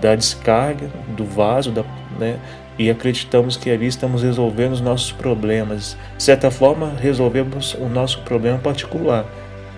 da 0.00 0.16
descarga 0.16 0.90
do 1.08 1.24
vaso 1.24 1.70
da, 1.70 1.84
né? 2.18 2.38
E 2.78 2.90
acreditamos 2.90 3.56
que 3.56 3.70
ali 3.70 3.86
estamos 3.86 4.22
resolvendo 4.22 4.72
os 4.72 4.80
nossos 4.80 5.12
problemas. 5.12 5.96
De 6.16 6.22
certa 6.22 6.50
forma, 6.50 6.92
resolvemos 7.00 7.74
o 7.74 7.88
nosso 7.88 8.20
problema 8.20 8.58
particular, 8.58 9.26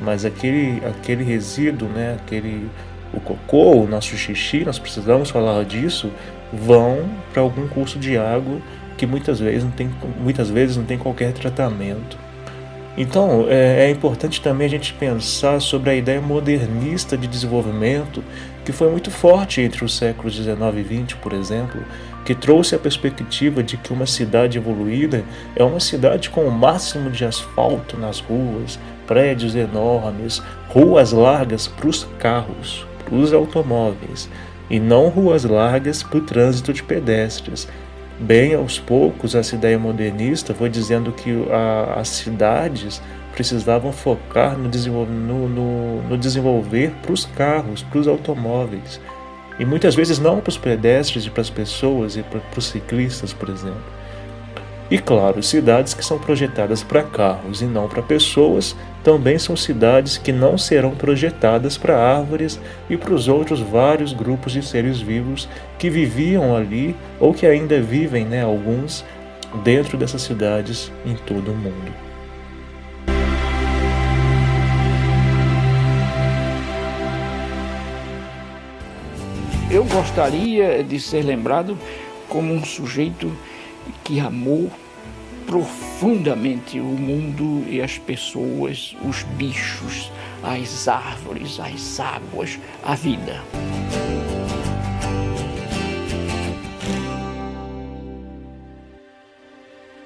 mas 0.01 0.25
aquele, 0.25 0.83
aquele 0.87 1.25
resíduo, 1.25 1.89
né? 1.89 2.17
aquele, 2.21 2.69
o 3.13 3.21
cocô, 3.21 3.83
o 3.83 3.87
nosso 3.87 4.17
xixi, 4.17 4.65
nós 4.65 4.79
precisamos 4.79 5.31
falar 5.31 5.65
disso, 5.65 6.11
vão 6.53 7.09
para 7.33 7.43
algum 7.43 7.67
curso 7.67 7.99
de 7.99 8.17
água 8.17 8.59
que 8.97 9.07
muitas 9.07 9.41
vezes 9.41 9.65
não 9.65 9.71
tem, 9.73 9.91
muitas 10.21 10.49
vezes 10.51 10.77
não 10.77 10.85
tem 10.85 10.99
qualquer 10.99 11.33
tratamento. 11.33 12.17
Então, 12.97 13.47
é, 13.49 13.87
é, 13.87 13.91
importante 13.91 14.41
também 14.41 14.69
a 14.69 14.71
gente 14.71 14.93
pensar 14.95 15.61
sobre 15.61 15.91
a 15.91 15.95
ideia 15.97 16.21
modernista 16.21 17.19
de 17.19 17.27
desenvolvimento, 17.27 18.23
que 18.65 18.71
foi 18.71 18.89
muito 18.89 19.11
forte 19.11 19.61
entre 19.61 19.85
os 19.85 19.97
séculos 19.97 20.37
19 20.37 20.79
e 20.79 20.83
20, 20.83 21.17
por 21.17 21.33
exemplo, 21.33 21.83
que 22.25 22.35
trouxe 22.35 22.75
a 22.75 22.79
perspectiva 22.79 23.63
de 23.63 23.77
que 23.77 23.93
uma 23.93 24.07
cidade 24.07 24.59
evoluída 24.59 25.23
é 25.55 25.63
uma 25.63 25.81
cidade 25.81 26.31
com 26.31 26.45
o 26.45 26.51
máximo 26.51 27.11
de 27.11 27.25
asfalto 27.25 27.99
nas 27.99 28.21
ruas, 28.21 28.79
prédios 29.07 29.55
enormes, 29.55 30.43
ruas 30.69 31.13
largas 31.13 31.67
para 31.69 31.89
os 31.89 32.05
carros, 32.19 32.87
para 33.05 33.15
os 33.15 33.33
automóveis, 33.33 34.29
e 34.71 34.81
não 34.81 35.09
ruas 35.09 35.45
largas 35.45 36.03
para 36.03 36.19
o 36.19 36.23
trânsito 36.23 36.73
de 36.73 36.83
pedestres, 36.83 37.69
Bem 38.19 38.55
aos 38.55 38.79
poucos, 38.79 39.35
essa 39.35 39.57
ideia 39.57 39.77
modernista 39.77 40.55
foi 40.55 40.69
dizendo 40.69 41.11
que 41.11 41.31
a, 41.51 41.99
as 42.01 42.09
cidades 42.09 43.03
precisavam 43.33 43.91
focar 43.91 44.57
no, 44.57 44.69
desenvolver, 44.69 45.11
no, 45.11 45.49
no, 45.49 46.03
no 46.03 46.17
desenvolver 46.17 46.93
para 47.03 47.13
os 47.13 47.27
carros, 47.27 47.83
para 47.83 47.99
os 47.99 48.07
automóveis. 48.07 49.01
E 49.59 49.65
muitas 49.65 49.95
vezes 49.95 50.19
não 50.19 50.41
para 50.41 50.51
os 50.51 50.59
pedestres 50.59 51.27
e 51.27 51.31
para 51.31 51.43
as 51.43 51.51
pessoas 51.51 52.17
e 52.17 52.23
para, 52.23 52.41
para 52.41 52.59
os 52.59 52.67
ciclistas, 52.67 53.33
por 53.33 53.49
exemplo. 53.49 53.83
E 54.91 54.99
claro, 54.99 55.43
cidades 55.43 55.95
que 55.95 56.05
são 56.05 56.19
projetadas 56.19 56.83
para 56.83 57.03
carros 57.03 57.63
e 57.63 57.65
não 57.65 57.89
para 57.89 58.03
pessoas 58.03 58.77
também 59.03 59.39
são 59.39 59.57
cidades 59.57 60.19
que 60.19 60.31
não 60.33 60.59
serão 60.59 60.91
projetadas 60.93 61.79
para 61.79 61.97
árvores 61.97 62.61
e 62.89 62.97
para 62.97 63.15
os 63.15 63.27
outros 63.27 63.61
vários 63.61 64.13
grupos 64.13 64.53
de 64.53 64.63
seres 64.63 65.01
vivos 65.01 65.49
que 65.79 65.89
viviam 65.89 66.55
ali 66.55 66.95
ou 67.19 67.33
que 67.33 67.47
ainda 67.47 67.81
vivem, 67.81 68.25
né, 68.25 68.43
alguns 68.43 69.05
dentro 69.63 69.97
dessas 69.97 70.23
cidades 70.23 70.93
em 71.05 71.15
todo 71.15 71.51
o 71.53 71.57
mundo. 71.57 72.04
Eu 79.85 79.99
gostaria 79.99 80.83
de 80.83 80.99
ser 80.99 81.23
lembrado 81.23 81.77
como 82.27 82.55
um 82.55 82.65
sujeito 82.65 83.31
que 84.03 84.19
amou 84.19 84.71
profundamente 85.47 86.81
o 86.81 86.85
mundo 86.85 87.69
e 87.69 87.83
as 87.83 87.99
pessoas, 87.99 88.97
os 89.07 89.23
bichos, 89.37 90.11
as 90.43 90.89
árvores, 90.89 91.61
as 91.61 92.01
águas, 92.01 92.59
a 92.83 92.95
vida. 92.95 93.43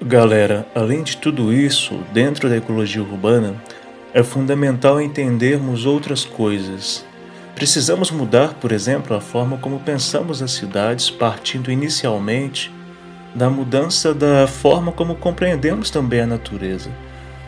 Galera, 0.03 0.67
além 0.75 1.05
de 1.05 1.17
tudo 1.19 1.53
isso, 1.53 2.01
dentro 2.13 2.49
da 2.49 2.57
ecologia 2.57 3.03
urbana, 3.03 3.55
é 4.13 4.25
fundamental 4.25 5.01
entendermos 5.01 5.87
outras 5.87 6.25
coisas. 6.25 7.07
Precisamos 7.59 8.13
mudar, 8.13 8.55
por 8.55 8.71
exemplo, 8.71 9.17
a 9.17 9.21
forma 9.21 9.59
como 9.59 9.81
pensamos 9.81 10.41
as 10.41 10.53
cidades, 10.53 11.11
partindo 11.11 11.73
inicialmente 11.73 12.73
da 13.35 13.51
mudança 13.51 14.15
da 14.15 14.47
forma 14.47 14.93
como 14.93 15.17
compreendemos 15.17 15.91
também 15.91 16.21
a 16.21 16.27
natureza. 16.27 16.89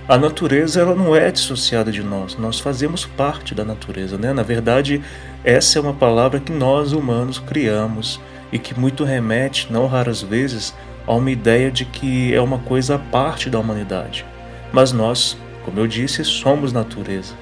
A 0.08 0.18
natureza 0.18 0.80
ela 0.80 0.96
não 0.96 1.14
é 1.14 1.30
dissociada 1.30 1.92
de 1.92 2.02
nós, 2.02 2.36
nós 2.36 2.58
fazemos 2.58 3.06
parte 3.06 3.54
da 3.54 3.64
natureza, 3.64 4.18
né? 4.18 4.32
Na 4.32 4.42
verdade, 4.42 5.00
essa 5.44 5.78
é 5.78 5.80
uma 5.80 5.94
palavra 5.94 6.40
que 6.40 6.50
nós 6.50 6.90
humanos 6.90 7.38
criamos 7.38 8.20
e 8.50 8.58
que 8.58 8.76
muito 8.76 9.04
remete, 9.04 9.72
não 9.72 9.86
raras 9.86 10.22
vezes, 10.22 10.74
a 11.06 11.14
uma 11.14 11.30
ideia 11.30 11.70
de 11.70 11.84
que 11.84 12.34
é 12.34 12.40
uma 12.40 12.58
coisa 12.58 12.96
à 12.96 12.98
parte 12.98 13.48
da 13.48 13.60
humanidade. 13.60 14.26
Mas 14.72 14.90
nós, 14.90 15.36
como 15.64 15.78
eu 15.78 15.86
disse, 15.86 16.24
somos 16.24 16.72
natureza. 16.72 17.32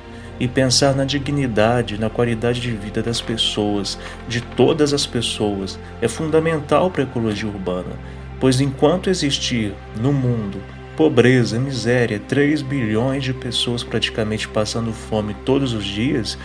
E 0.40 0.47
pensar 0.47 0.95
na 0.95 1.04
dignidade, 1.04 1.99
na 1.99 2.09
qualidade 2.09 2.61
de 2.61 2.71
vida 2.71 3.02
das 3.02 3.21
pessoas, 3.21 3.99
de 4.28 4.40
todas 4.40 4.92
as 4.92 5.07
pessoas, 5.07 5.78
é 6.00 6.09
fundamental 6.09 6.90
para 6.90 7.02
a 7.02 7.07
ecologia 7.07 7.49
urbana, 7.49 7.97
pois 8.38 8.61
enquanto 8.61 9.11
existir 9.11 9.75
no 10.00 10.12
mundo 10.12 10.62
pobreza, 10.97 11.61
miséria, 11.61 12.18
3 12.18 12.61
bilhões 12.62 13.23
de 13.23 13.33
pessoas 13.33 13.85
praticamente 13.85 14.49
passando 14.49 14.92
fome 14.92 15.35
todos 15.45 15.73
os 15.73 15.85
dias, 15.85 16.37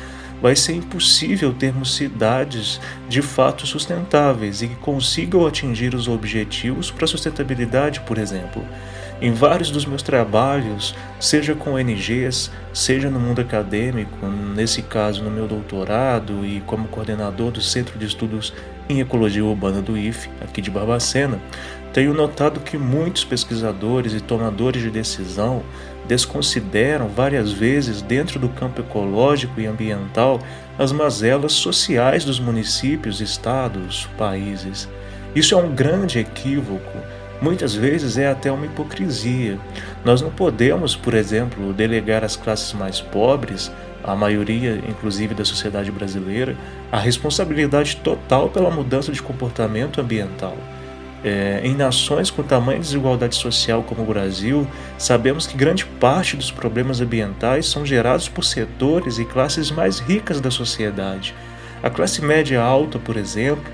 vai 0.43 0.55
ser 0.55 0.73
impossível 0.73 1.53
termos 1.53 1.95
cidades 1.95 2.79
de 3.07 3.21
fato 3.21 3.65
sustentáveis 3.65 4.61
e 4.61 4.67
que 4.67 4.75
consigam 4.75 5.47
atingir 5.47 5.95
os 5.95 6.07
objetivos 6.07 6.91
para 6.91 7.05
a 7.05 7.07
sustentabilidade, 7.07 8.01
por 8.01 8.17
exemplo. 8.17 8.63
Em 9.23 9.31
vários 9.31 9.71
dos 9.71 9.85
meus 9.85 10.03
trabalhos, 10.03 10.93
seja 11.17 11.55
com 11.55 11.75
ONGs, 11.75 12.51
seja 12.73 13.09
no 13.09 13.21
mundo 13.21 13.39
acadêmico, 13.39 14.27
nesse 14.27 14.81
caso 14.81 15.23
no 15.23 15.31
meu 15.31 15.47
doutorado 15.47 16.45
e 16.45 16.59
como 16.67 16.89
coordenador 16.89 17.49
do 17.49 17.61
Centro 17.61 17.97
de 17.97 18.05
Estudos 18.05 18.53
em 18.89 18.99
Ecologia 18.99 19.45
Urbana 19.45 19.81
do 19.81 19.97
IFE, 19.97 20.29
aqui 20.41 20.61
de 20.61 20.69
Barbacena, 20.69 21.39
tenho 21.93 22.13
notado 22.13 22.59
que 22.59 22.77
muitos 22.77 23.23
pesquisadores 23.23 24.11
e 24.11 24.19
tomadores 24.19 24.81
de 24.81 24.91
decisão 24.91 25.63
desconsideram 26.05 27.07
várias 27.07 27.49
vezes, 27.49 28.01
dentro 28.01 28.37
do 28.37 28.49
campo 28.49 28.81
ecológico 28.81 29.57
e 29.57 29.65
ambiental, 29.65 30.41
as 30.77 30.91
mazelas 30.91 31.53
sociais 31.53 32.25
dos 32.25 32.41
municípios, 32.41 33.21
estados, 33.21 34.05
países. 34.17 34.89
Isso 35.33 35.55
é 35.55 35.57
um 35.57 35.73
grande 35.73 36.19
equívoco. 36.19 36.97
Muitas 37.43 37.75
vezes 37.75 38.17
é 38.17 38.29
até 38.29 38.49
uma 38.49 38.65
hipocrisia. 38.65 39.59
Nós 40.05 40.21
não 40.21 40.31
podemos, 40.31 40.95
por 40.95 41.13
exemplo, 41.13 41.73
delegar 41.73 42.23
às 42.23 42.37
classes 42.37 42.71
mais 42.71 43.01
pobres, 43.01 43.69
a 44.01 44.15
maioria 44.15 44.81
inclusive 44.87 45.35
da 45.35 45.43
sociedade 45.43 45.91
brasileira, 45.91 46.55
a 46.89 46.97
responsabilidade 46.97 47.97
total 47.97 48.47
pela 48.47 48.71
mudança 48.71 49.11
de 49.11 49.21
comportamento 49.21 49.99
ambiental. 49.99 50.55
É, 51.21 51.59
em 51.65 51.75
nações 51.75 52.31
com 52.31 52.43
tamanha 52.43 52.79
desigualdade 52.79 53.35
social 53.35 53.83
como 53.83 54.03
o 54.03 54.05
Brasil, 54.05 54.65
sabemos 54.97 55.45
que 55.45 55.57
grande 55.57 55.85
parte 55.85 56.37
dos 56.37 56.49
problemas 56.49 57.01
ambientais 57.01 57.65
são 57.65 57.85
gerados 57.85 58.29
por 58.29 58.45
setores 58.45 59.19
e 59.19 59.25
classes 59.25 59.69
mais 59.69 59.99
ricas 59.99 60.39
da 60.39 60.49
sociedade. 60.49 61.35
A 61.83 61.89
classe 61.89 62.23
média 62.23 62.61
alta, 62.61 62.97
por 62.97 63.17
exemplo, 63.17 63.73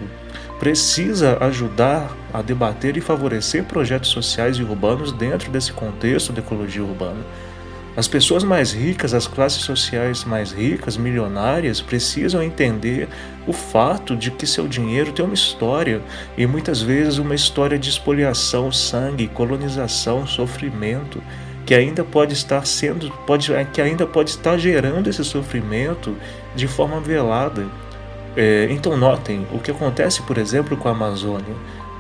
precisa 0.59 1.37
ajudar 1.41 2.11
a 2.33 2.41
debater 2.41 2.97
e 2.97 3.01
favorecer 3.01 3.63
projetos 3.65 4.09
sociais 4.09 4.57
e 4.57 4.63
urbanos 4.63 5.11
dentro 5.11 5.51
desse 5.51 5.71
contexto 5.71 6.33
da 6.33 6.39
ecologia 6.39 6.83
urbana. 6.83 7.23
As 7.95 8.07
pessoas 8.07 8.43
mais 8.43 8.73
ricas, 8.73 9.13
as 9.13 9.27
classes 9.27 9.61
sociais 9.61 10.23
mais 10.23 10.51
ricas, 10.51 10.97
milionárias, 10.97 11.81
precisam 11.81 12.41
entender 12.41 13.07
o 13.45 13.53
fato 13.53 14.15
de 14.15 14.31
que 14.31 14.47
seu 14.47 14.67
dinheiro 14.67 15.11
tem 15.11 15.23
uma 15.23 15.33
história 15.35 16.01
e 16.35 16.47
muitas 16.47 16.81
vezes 16.81 17.19
uma 17.19 17.35
história 17.35 17.77
de 17.77 17.89
expoliação, 17.89 18.71
sangue, 18.71 19.27
colonização, 19.27 20.25
sofrimento, 20.25 21.21
que 21.63 21.75
ainda 21.75 22.03
pode 22.03 22.33
estar 22.33 22.65
sendo, 22.65 23.11
pode, 23.27 23.51
que 23.71 23.81
ainda 23.81 24.07
pode 24.07 24.31
estar 24.31 24.57
gerando 24.57 25.07
esse 25.07 25.23
sofrimento 25.23 26.15
de 26.55 26.67
forma 26.67 26.99
velada. 26.99 27.67
É, 28.35 28.67
então 28.69 28.95
notem 28.95 29.45
o 29.51 29.59
que 29.59 29.71
acontece, 29.71 30.21
por 30.23 30.37
exemplo, 30.37 30.77
com 30.77 30.87
a 30.87 30.91
Amazônia 30.91 31.55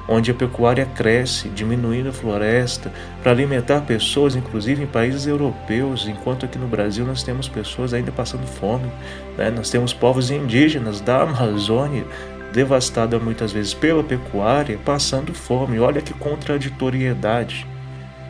onde 0.09 0.31
a 0.31 0.33
pecuária 0.33 0.87
cresce, 0.87 1.49
diminuindo 1.49 2.09
a 2.09 2.11
floresta, 2.11 2.91
para 3.21 3.31
alimentar 3.31 3.81
pessoas, 3.81 4.35
inclusive 4.35 4.83
em 4.83 4.87
países 4.87 5.27
europeus, 5.27 6.07
enquanto 6.07 6.45
aqui 6.47 6.57
no 6.57 6.67
Brasil 6.67 7.05
nós 7.05 7.21
temos 7.21 7.47
pessoas 7.47 7.93
ainda 7.93 8.11
passando 8.11 8.47
fome. 8.47 8.89
Né? 9.37 9.51
Nós 9.51 9.69
temos 9.69 9.93
povos 9.93 10.31
indígenas 10.31 10.99
da 10.99 11.21
Amazônia 11.21 12.03
devastada 12.51 13.19
muitas 13.19 13.51
vezes 13.51 13.75
pela 13.75 14.03
pecuária, 14.03 14.79
passando 14.83 15.31
fome. 15.31 15.79
Olha 15.79 16.01
que 16.01 16.13
contraditoriedade. 16.15 17.67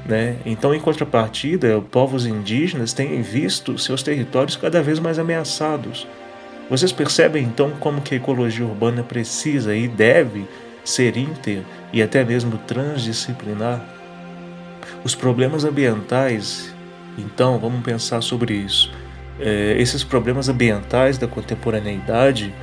Né? 0.06 0.36
Então, 0.46 0.76
em 0.76 0.82
contrapartida, 0.82 1.80
povos 1.90 2.26
indígenas 2.26 2.92
têm 2.92 3.22
visto 3.22 3.78
seus 3.78 4.04
territórios 4.04 4.58
cada 4.58 4.84
vez 4.84 5.00
mais 5.00 5.18
ameaçados. 5.18 6.06
Vocês 6.70 6.92
percebem 6.92 7.44
então 7.44 7.72
como 7.80 8.02
que 8.02 8.14
a 8.14 8.18
ecologia 8.18 8.66
urbana 8.66 9.02
precisa 9.02 9.76
e 9.76 9.88
deve 9.88 10.48
ser 10.86 11.18
inter 11.18 11.64
e 11.92 12.02
até 12.02 12.24
mesmo 12.24 12.58
transdisciplinar. 12.60 13.84
Os 15.04 15.16
problemas 15.16 15.64
ambientais, 15.64 16.74
então, 17.18 17.58
vamos 17.58 17.82
pensar 17.82 18.22
sobre 18.22 18.54
isso. 18.54 18.92
É, 19.40 19.76
esses 19.80 20.04
problemas 20.04 20.48
ambientais 20.50 21.18
da 21.18 21.28
contemporaneidade, 21.28 22.54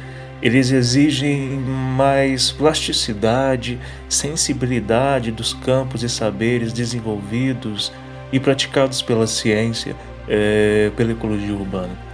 eles 0.43 0.71
exigem 0.71 1.49
mais 1.97 2.53
plasticidade, 2.53 3.79
sensibilidade 4.09 5.33
dos 5.33 5.55
campos 5.55 6.03
e 6.03 6.09
saberes 6.09 6.73
desenvolvidos 6.73 7.93
e 8.31 8.39
praticados 8.39 9.01
pela 9.03 9.27
ciência, 9.27 9.97
é, 10.29 10.91
pela 10.97 11.13
ecologia 11.13 11.55
urbana. 11.55 12.06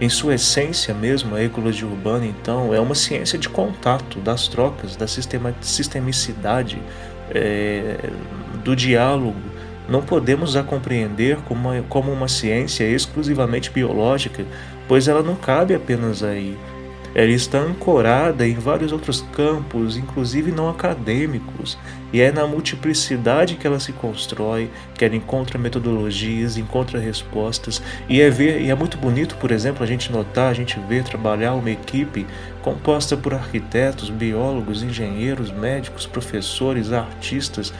Em 0.00 0.08
sua 0.08 0.34
essência 0.34 0.94
mesmo, 0.94 1.34
a 1.34 1.42
ecologia 1.42 1.86
urbana, 1.86 2.24
então, 2.24 2.72
é 2.72 2.78
uma 2.78 2.94
ciência 2.94 3.36
de 3.36 3.48
contato, 3.48 4.20
das 4.20 4.46
trocas, 4.46 4.94
da 4.94 5.06
sistemicidade, 5.08 6.80
é, 7.34 7.96
do 8.62 8.76
diálogo. 8.76 9.40
Não 9.88 10.00
podemos 10.00 10.54
a 10.54 10.62
compreender 10.62 11.38
como 11.48 11.70
uma, 11.70 11.82
como 11.88 12.12
uma 12.12 12.28
ciência 12.28 12.84
exclusivamente 12.84 13.70
biológica, 13.70 14.44
pois 14.86 15.08
ela 15.08 15.22
não 15.22 15.34
cabe 15.34 15.74
apenas 15.74 16.22
aí. 16.22 16.56
Ela 17.14 17.30
está 17.30 17.58
ancorada 17.58 18.46
em 18.46 18.54
vários 18.54 18.92
outros 18.92 19.22
campos, 19.32 19.96
inclusive 19.96 20.52
não 20.52 20.68
acadêmicos, 20.68 21.78
e 22.12 22.20
é 22.20 22.30
na 22.30 22.46
multiplicidade 22.46 23.56
que 23.56 23.66
ela 23.66 23.80
se 23.80 23.92
constrói, 23.92 24.70
que 24.94 25.04
ela 25.04 25.16
encontra 25.16 25.58
metodologias, 25.58 26.56
encontra 26.56 26.98
respostas, 26.98 27.82
e 28.08 28.20
é, 28.20 28.30
ver, 28.30 28.60
e 28.60 28.70
é 28.70 28.74
muito 28.74 28.96
bonito, 28.96 29.36
por 29.36 29.50
exemplo, 29.50 29.82
a 29.82 29.86
gente 29.86 30.12
notar, 30.12 30.50
a 30.50 30.54
gente 30.54 30.78
ver 30.88 31.02
trabalhar 31.02 31.54
uma 31.54 31.70
equipe 31.70 32.26
composta 32.62 33.16
por 33.16 33.34
arquitetos, 33.34 34.10
biólogos, 34.10 34.82
engenheiros, 34.82 35.50
médicos, 35.50 36.06
professores, 36.06 36.92
artistas, 36.92 37.72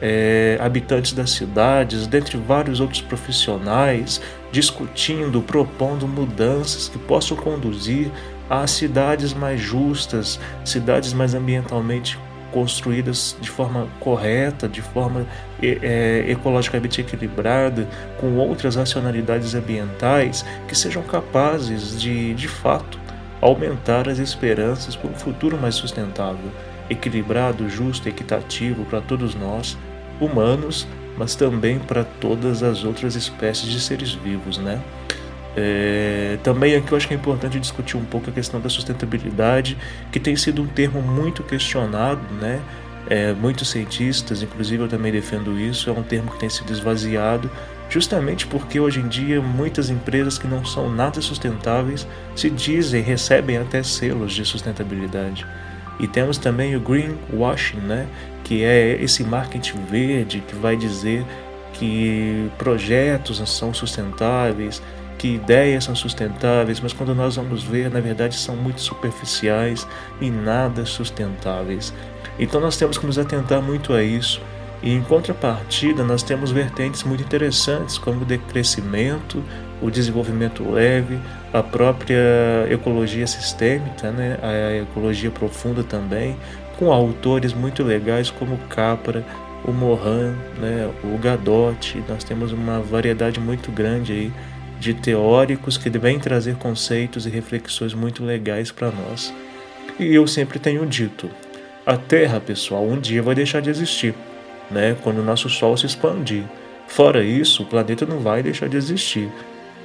é, 0.00 0.58
habitantes 0.60 1.12
das 1.12 1.30
cidades, 1.30 2.06
dentre 2.06 2.36
vários 2.36 2.80
outros 2.80 3.00
profissionais, 3.00 4.20
discutindo, 4.52 5.40
propondo 5.40 6.06
mudanças 6.06 6.88
que 6.88 6.98
possam 6.98 7.36
conduzir 7.36 8.10
a 8.48 8.66
cidades 8.66 9.34
mais 9.34 9.60
justas, 9.60 10.38
cidades 10.64 11.12
mais 11.12 11.34
ambientalmente 11.34 12.18
construídas 12.52 13.36
de 13.40 13.50
forma 13.50 13.88
correta, 14.00 14.68
de 14.68 14.80
forma 14.80 15.26
é, 15.60 16.24
ecologicamente 16.28 17.00
equilibrada, 17.00 17.88
com 18.18 18.36
outras 18.36 18.76
racionalidades 18.76 19.54
ambientais 19.54 20.44
que 20.66 20.74
sejam 20.74 21.02
capazes 21.02 22.00
de, 22.00 22.34
de 22.34 22.48
fato, 22.48 22.98
aumentar 23.40 24.08
as 24.08 24.18
esperanças 24.18 24.96
por 24.96 25.10
um 25.10 25.14
futuro 25.14 25.58
mais 25.60 25.74
sustentável, 25.74 26.50
equilibrado, 26.88 27.68
justo, 27.68 28.08
equitativo 28.08 28.84
para 28.84 29.00
todos 29.00 29.34
nós 29.34 29.76
humanos, 30.20 30.86
mas 31.16 31.34
também 31.34 31.78
para 31.78 32.04
todas 32.04 32.62
as 32.62 32.84
outras 32.84 33.16
espécies 33.16 33.70
de 33.70 33.80
seres 33.80 34.12
vivos, 34.12 34.58
né? 34.58 34.80
É, 35.56 36.38
também 36.42 36.74
aqui 36.74 36.92
eu 36.92 36.96
acho 36.96 37.08
que 37.08 37.14
é 37.14 37.16
importante 37.16 37.58
discutir 37.58 37.96
um 37.96 38.04
pouco 38.04 38.28
a 38.28 38.32
questão 38.32 38.60
da 38.60 38.68
sustentabilidade, 38.68 39.76
que 40.12 40.20
tem 40.20 40.36
sido 40.36 40.62
um 40.62 40.66
termo 40.66 41.00
muito 41.00 41.42
questionado, 41.42 42.20
né? 42.40 42.60
É, 43.08 43.32
muitos 43.32 43.70
cientistas, 43.70 44.42
inclusive 44.42 44.82
eu 44.82 44.88
também 44.88 45.12
defendo 45.12 45.58
isso, 45.58 45.88
é 45.88 45.92
um 45.92 46.02
termo 46.02 46.30
que 46.32 46.40
tem 46.40 46.50
sido 46.50 46.72
esvaziado, 46.72 47.48
justamente 47.88 48.46
porque 48.46 48.80
hoje 48.80 49.00
em 49.00 49.06
dia 49.06 49.40
muitas 49.40 49.90
empresas 49.90 50.36
que 50.36 50.48
não 50.48 50.64
são 50.64 50.92
nada 50.92 51.20
sustentáveis 51.22 52.06
se 52.34 52.50
dizem, 52.50 53.02
recebem 53.02 53.58
até 53.58 53.82
selos 53.82 54.32
de 54.32 54.44
sustentabilidade. 54.44 55.46
E 56.00 56.06
temos 56.06 56.36
também 56.36 56.76
o 56.76 56.80
greenwashing, 56.80 57.78
né? 57.78 58.06
que 58.46 58.62
é 58.62 59.02
esse 59.02 59.24
marketing 59.24 59.84
verde 59.90 60.42
que 60.46 60.54
vai 60.54 60.76
dizer 60.76 61.24
que 61.72 62.48
projetos 62.56 63.42
são 63.50 63.74
sustentáveis, 63.74 64.80
que 65.18 65.34
ideias 65.34 65.84
são 65.84 65.94
sustentáveis, 65.94 66.80
mas 66.80 66.92
quando 66.92 67.14
nós 67.14 67.36
vamos 67.36 67.62
ver, 67.62 67.90
na 67.90 68.00
verdade 68.00 68.36
são 68.36 68.56
muito 68.56 68.80
superficiais 68.80 69.86
e 70.20 70.30
nada 70.30 70.84
sustentáveis. 70.84 71.92
Então 72.38 72.60
nós 72.60 72.76
temos 72.76 72.98
que 72.98 73.06
nos 73.06 73.18
atentar 73.18 73.62
muito 73.62 73.92
a 73.92 74.02
isso. 74.02 74.40
E 74.82 74.92
em 74.92 75.02
contrapartida, 75.02 76.04
nós 76.04 76.22
temos 76.22 76.50
vertentes 76.50 77.02
muito 77.02 77.22
interessantes, 77.22 77.96
como 77.96 78.20
o 78.20 78.24
decrescimento, 78.24 79.42
o 79.80 79.90
desenvolvimento 79.90 80.68
leve, 80.70 81.18
a 81.52 81.62
própria 81.62 82.66
ecologia 82.70 83.26
sistêmica, 83.26 84.10
né? 84.10 84.38
a 84.42 84.82
ecologia 84.82 85.30
profunda 85.30 85.82
também, 85.82 86.36
com 86.78 86.92
autores 86.92 87.54
muito 87.54 87.82
legais 87.82 88.30
como 88.30 88.58
Capra, 88.68 89.24
o 89.64 89.72
Mohan, 89.72 90.34
né? 90.60 90.90
o 91.02 91.16
Gadotti. 91.18 92.04
Nós 92.06 92.22
temos 92.22 92.52
uma 92.52 92.80
variedade 92.80 93.40
muito 93.40 93.72
grande 93.72 94.12
aí 94.12 94.32
de 94.78 94.94
teóricos 94.94 95.76
que 95.78 95.90
vêm 95.90 96.18
trazer 96.18 96.56
conceitos 96.56 97.26
e 97.26 97.30
reflexões 97.30 97.94
muito 97.94 98.24
legais 98.24 98.70
para 98.70 98.90
nós. 98.90 99.32
E 99.98 100.14
eu 100.14 100.26
sempre 100.26 100.58
tenho 100.58 100.86
dito: 100.86 101.30
a 101.84 101.96
Terra, 101.96 102.40
pessoal, 102.40 102.84
um 102.84 102.98
dia 103.00 103.22
vai 103.22 103.34
deixar 103.34 103.60
de 103.60 103.70
existir, 103.70 104.14
né? 104.70 104.96
quando 105.02 105.18
o 105.18 105.24
nosso 105.24 105.48
Sol 105.48 105.76
se 105.76 105.86
expandir. 105.86 106.44
Fora 106.86 107.24
isso, 107.24 107.62
o 107.62 107.66
planeta 107.66 108.06
não 108.06 108.20
vai 108.20 108.42
deixar 108.42 108.68
de 108.68 108.76
existir. 108.76 109.30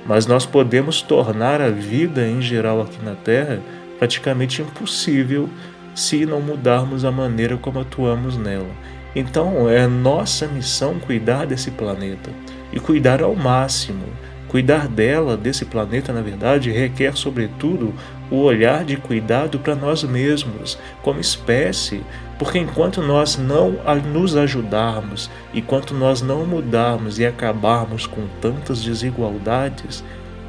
Mas 0.06 0.25
nós 0.25 0.45
podemos 0.45 1.01
tornar 1.01 1.62
a 1.62 1.69
vida 1.69 2.27
em 2.27 2.41
geral 2.41 2.82
aqui 2.82 3.04
na 3.04 3.15
Terra 3.15 3.60
praticamente 3.99 4.62
impossível 4.62 5.47
se 5.93 6.25
não 6.25 6.41
mudarmos 6.41 7.06
a 7.06 7.12
maneira 7.12 7.56
como 7.58 7.80
atuamos 7.80 8.36
nela. 8.36 8.69
Então 9.15 9.69
é 9.69 9.86
nossa 9.86 10.47
missão 10.47 10.97
cuidar 10.99 11.45
desse 11.45 11.69
planeta 11.69 12.32
e 12.73 12.80
cuidar 12.80 13.21
ao 13.21 13.36
máximo 13.36 14.06
Cuidar 14.51 14.89
dela, 14.89 15.37
desse 15.37 15.63
planeta, 15.63 16.11
na 16.11 16.21
verdade, 16.21 16.71
requer, 16.71 17.15
sobretudo, 17.15 17.93
o 18.29 18.35
olhar 18.35 18.83
de 18.83 18.97
cuidado 18.97 19.57
para 19.59 19.75
nós 19.75 20.03
mesmos, 20.03 20.77
como 21.01 21.21
espécie, 21.21 22.01
porque 22.37 22.59
enquanto 22.59 23.01
nós 23.01 23.37
não 23.37 23.77
nos 24.11 24.35
ajudarmos, 24.35 25.31
enquanto 25.53 25.93
nós 25.93 26.21
não 26.21 26.45
mudarmos 26.45 27.17
e 27.17 27.25
acabarmos 27.25 28.05
com 28.05 28.27
tantas 28.41 28.83
desigualdades, 28.83 30.03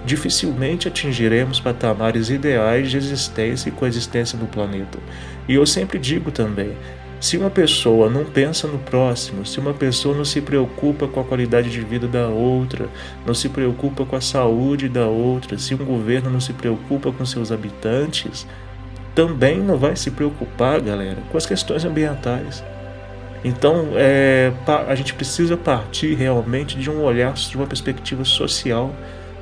dificilmente 0.04 0.88
atingiremos 0.88 1.60
patamares 1.60 2.28
ideais 2.28 2.90
de 2.90 2.96
existência 2.96 3.68
e 3.68 3.72
coexistência 3.72 4.36
no 4.36 4.48
planeta. 4.48 4.98
E 5.48 5.54
eu 5.54 5.64
sempre 5.64 6.00
digo 6.00 6.32
também: 6.32 6.72
se 7.22 7.38
uma 7.38 7.50
pessoa 7.50 8.10
não 8.10 8.24
pensa 8.24 8.66
no 8.66 8.80
próximo, 8.80 9.46
se 9.46 9.60
uma 9.60 9.72
pessoa 9.72 10.12
não 10.12 10.24
se 10.24 10.40
preocupa 10.40 11.06
com 11.06 11.20
a 11.20 11.24
qualidade 11.24 11.70
de 11.70 11.80
vida 11.80 12.08
da 12.08 12.26
outra, 12.26 12.88
não 13.24 13.32
se 13.32 13.48
preocupa 13.48 14.04
com 14.04 14.16
a 14.16 14.20
saúde 14.20 14.88
da 14.88 15.06
outra, 15.06 15.56
se 15.56 15.72
um 15.72 15.84
governo 15.84 16.28
não 16.28 16.40
se 16.40 16.52
preocupa 16.52 17.12
com 17.12 17.24
seus 17.24 17.52
habitantes, 17.52 18.44
também 19.14 19.60
não 19.60 19.76
vai 19.76 19.94
se 19.94 20.10
preocupar, 20.10 20.80
galera, 20.80 21.18
com 21.30 21.38
as 21.38 21.46
questões 21.46 21.84
ambientais. 21.84 22.64
Então, 23.44 23.90
é, 23.94 24.52
a 24.88 24.94
gente 24.96 25.14
precisa 25.14 25.56
partir 25.56 26.14
realmente 26.16 26.76
de 26.76 26.90
um 26.90 27.04
olhar, 27.04 27.34
de 27.34 27.56
uma 27.56 27.68
perspectiva 27.68 28.24
social, 28.24 28.92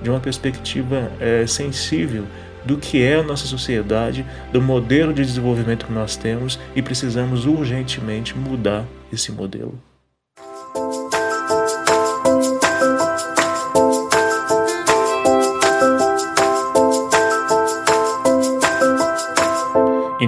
de 0.03 0.11
uma 0.11 0.21
perspectiva 0.21 1.11
é, 1.19 1.47
sensível 1.47 2.27
do 2.65 2.77
que 2.77 3.03
é 3.03 3.17
a 3.17 3.23
nossa 3.23 3.47
sociedade, 3.47 4.25
do 4.53 4.61
modelo 4.61 5.13
de 5.13 5.25
desenvolvimento 5.25 5.87
que 5.87 5.93
nós 5.93 6.17
temos 6.17 6.59
e 6.75 6.83
precisamos 6.83 7.47
urgentemente 7.47 8.37
mudar 8.37 8.85
esse 9.13 9.33
modelo. 9.33 9.90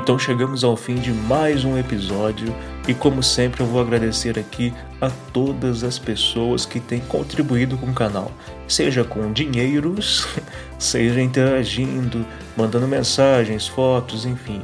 Então 0.02 0.18
chegamos 0.18 0.64
ao 0.64 0.76
fim 0.76 0.96
de 0.96 1.12
mais 1.12 1.64
um 1.64 1.78
episódio 1.78 2.52
e 2.88 2.92
como 2.92 3.22
sempre 3.22 3.62
eu 3.62 3.66
vou 3.68 3.80
agradecer 3.80 4.36
aqui 4.36 4.74
a 5.00 5.08
todas 5.32 5.84
as 5.84 5.96
pessoas 5.96 6.66
que 6.66 6.80
têm 6.80 6.98
contribuído 6.98 7.78
com 7.78 7.86
o 7.86 7.94
canal, 7.94 8.32
seja 8.66 9.04
com 9.04 9.32
dinheiros, 9.32 10.26
seja 10.76 11.22
interagindo, 11.22 12.26
mandando 12.56 12.88
mensagens, 12.88 13.68
fotos, 13.68 14.26
enfim. 14.26 14.60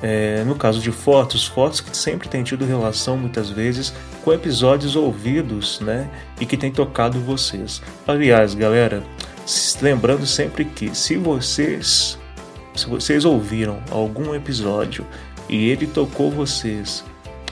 É, 0.00 0.42
no 0.44 0.54
caso 0.54 0.80
de 0.80 0.90
fotos, 0.90 1.46
fotos 1.46 1.82
que 1.82 1.94
sempre 1.94 2.30
têm 2.30 2.42
tido 2.42 2.64
relação 2.64 3.18
muitas 3.18 3.50
vezes 3.50 3.92
com 4.24 4.32
episódios 4.32 4.96
ouvidos, 4.96 5.78
né? 5.80 6.08
E 6.40 6.46
que 6.46 6.56
tem 6.56 6.72
tocado 6.72 7.20
vocês. 7.20 7.82
Aliás, 8.08 8.54
galera, 8.54 9.02
lembrando 9.82 10.24
sempre 10.24 10.64
que 10.64 10.96
se 10.96 11.18
vocês 11.18 12.18
se 12.80 12.86
vocês 12.86 13.26
ouviram 13.26 13.82
algum 13.90 14.34
episódio 14.34 15.06
e 15.48 15.68
ele 15.68 15.86
tocou 15.86 16.30
vocês, 16.30 17.04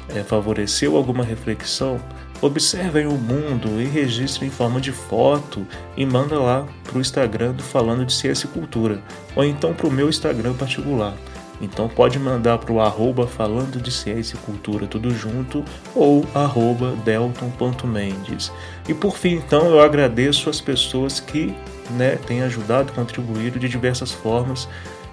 é, 0.08 0.22
favoreceu 0.22 0.96
alguma 0.96 1.22
reflexão, 1.22 2.00
observem 2.40 3.06
o 3.06 3.12
mundo 3.12 3.78
e 3.78 3.84
registrem 3.84 4.48
em 4.48 4.52
forma 4.52 4.80
de 4.80 4.90
foto 4.90 5.66
e 5.96 6.06
manda 6.06 6.38
lá 6.38 6.66
para 6.82 6.96
o 6.96 7.00
Instagram 7.00 7.52
do 7.52 7.62
Falando 7.62 8.06
de 8.06 8.12
Ciência 8.12 8.46
e 8.46 8.50
Cultura, 8.50 9.02
ou 9.36 9.44
então 9.44 9.74
para 9.74 9.86
o 9.86 9.90
meu 9.90 10.08
Instagram 10.08 10.54
particular. 10.54 11.14
Então 11.60 11.88
pode 11.88 12.18
mandar 12.18 12.56
para 12.56 12.72
o 12.72 12.80
arroba 12.80 13.26
falando 13.26 13.82
de 13.82 13.90
ciência 13.90 14.36
e 14.36 14.38
cultura 14.38 14.86
tudo 14.86 15.10
junto 15.10 15.64
ou 15.94 16.24
arroba 16.34 16.94
delton.mendes. 17.04 18.50
E 18.88 18.94
por 18.94 19.16
fim, 19.16 19.34
então, 19.34 19.66
eu 19.66 19.80
agradeço 19.80 20.48
as 20.48 20.60
pessoas 20.60 21.18
que 21.18 21.52
né, 21.90 22.16
têm 22.26 22.42
ajudado, 22.42 22.92
contribuído 22.92 23.58
de 23.58 23.68
diversas 23.68 24.12
formas 24.12 24.68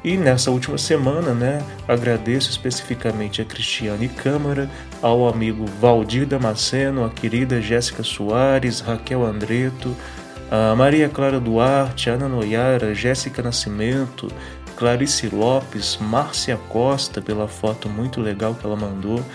e 0.06 0.18
nessa 0.18 0.52
última 0.52 0.78
semana, 0.78 1.34
né, 1.34 1.66
agradeço 1.88 2.52
especificamente 2.52 3.42
a 3.42 3.46
Cristiane 3.46 4.08
Câmara, 4.08 4.70
ao 5.02 5.28
amigo 5.28 5.66
Valdir 5.82 6.28
Damasceno, 6.28 7.04
a 7.04 7.10
querida 7.10 7.60
Jéssica 7.60 8.04
Soares, 8.04 8.82
Raquel 8.82 9.26
Andreto, 9.26 9.98
a 10.52 10.76
Maria 10.76 11.10
Clara 11.10 11.40
Duarte, 11.40 12.12
Ana 12.12 12.30
Noyara, 12.30 12.94
Jéssica 12.94 13.42
Nascimento, 13.42 14.32
Clarice 14.76 15.28
Lopes, 15.28 15.98
Márcia 16.00 16.60
Costa, 16.70 17.20
pela 17.20 17.48
foto 17.48 17.90
muito 17.90 18.22
legal 18.22 18.54
que 18.54 18.64
ela 18.64 18.76
mandou, 18.76 19.26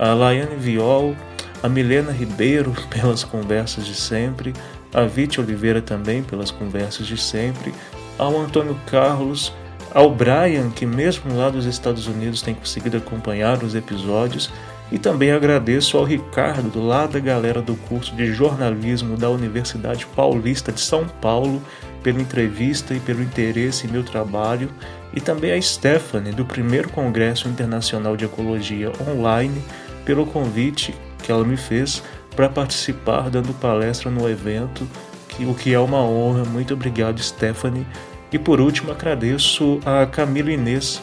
a 0.00 0.14
Laiane 0.14 0.56
Viol, 0.56 1.14
a 1.62 1.68
Milena 1.68 2.10
Ribeiro, 2.10 2.74
pelas 2.90 3.22
conversas 3.22 3.86
de 3.86 3.94
sempre, 3.94 4.52
a 4.92 5.02
Vite 5.02 5.40
Oliveira 5.40 5.80
também, 5.80 6.24
pelas 6.24 6.50
conversas 6.50 7.06
de 7.06 7.16
sempre, 7.16 7.72
ao 8.18 8.36
Antônio 8.36 8.76
Carlos, 8.84 9.52
ao 9.94 10.10
Brian, 10.10 10.70
que 10.70 10.86
mesmo 10.86 11.34
lá 11.36 11.50
dos 11.50 11.66
Estados 11.66 12.06
Unidos 12.06 12.42
tem 12.42 12.54
conseguido 12.54 12.96
acompanhar 12.96 13.62
os 13.62 13.74
episódios, 13.74 14.50
e 14.90 14.98
também 14.98 15.32
agradeço 15.32 15.98
ao 15.98 16.04
Ricardo, 16.04 16.82
lá 16.82 17.06
da 17.06 17.18
galera 17.18 17.60
do 17.60 17.74
curso 17.74 18.14
de 18.16 18.32
jornalismo 18.32 19.16
da 19.16 19.28
Universidade 19.28 20.06
Paulista 20.16 20.72
de 20.72 20.80
São 20.80 21.06
Paulo, 21.06 21.62
pela 22.02 22.20
entrevista 22.20 22.94
e 22.94 23.00
pelo 23.00 23.22
interesse 23.22 23.86
em 23.86 23.90
meu 23.90 24.02
trabalho, 24.02 24.70
e 25.12 25.20
também 25.20 25.52
a 25.52 25.60
Stephanie, 25.60 26.32
do 26.32 26.44
primeiro 26.44 26.88
Congresso 26.88 27.48
Internacional 27.48 28.16
de 28.16 28.24
Ecologia 28.24 28.92
Online, 29.08 29.62
pelo 30.04 30.24
convite 30.24 30.94
que 31.22 31.30
ela 31.30 31.44
me 31.44 31.56
fez 31.56 32.02
para 32.34 32.48
participar 32.48 33.28
dando 33.28 33.52
palestra 33.52 34.10
no 34.10 34.28
evento, 34.28 34.88
que, 35.28 35.44
o 35.44 35.54
que 35.54 35.74
é 35.74 35.78
uma 35.78 36.00
honra. 36.00 36.44
Muito 36.44 36.72
obrigado, 36.72 37.22
Stephanie. 37.22 37.86
E 38.30 38.38
por 38.38 38.60
último, 38.60 38.92
agradeço 38.92 39.80
a 39.84 40.06
Camila 40.06 40.52
Inês 40.52 41.02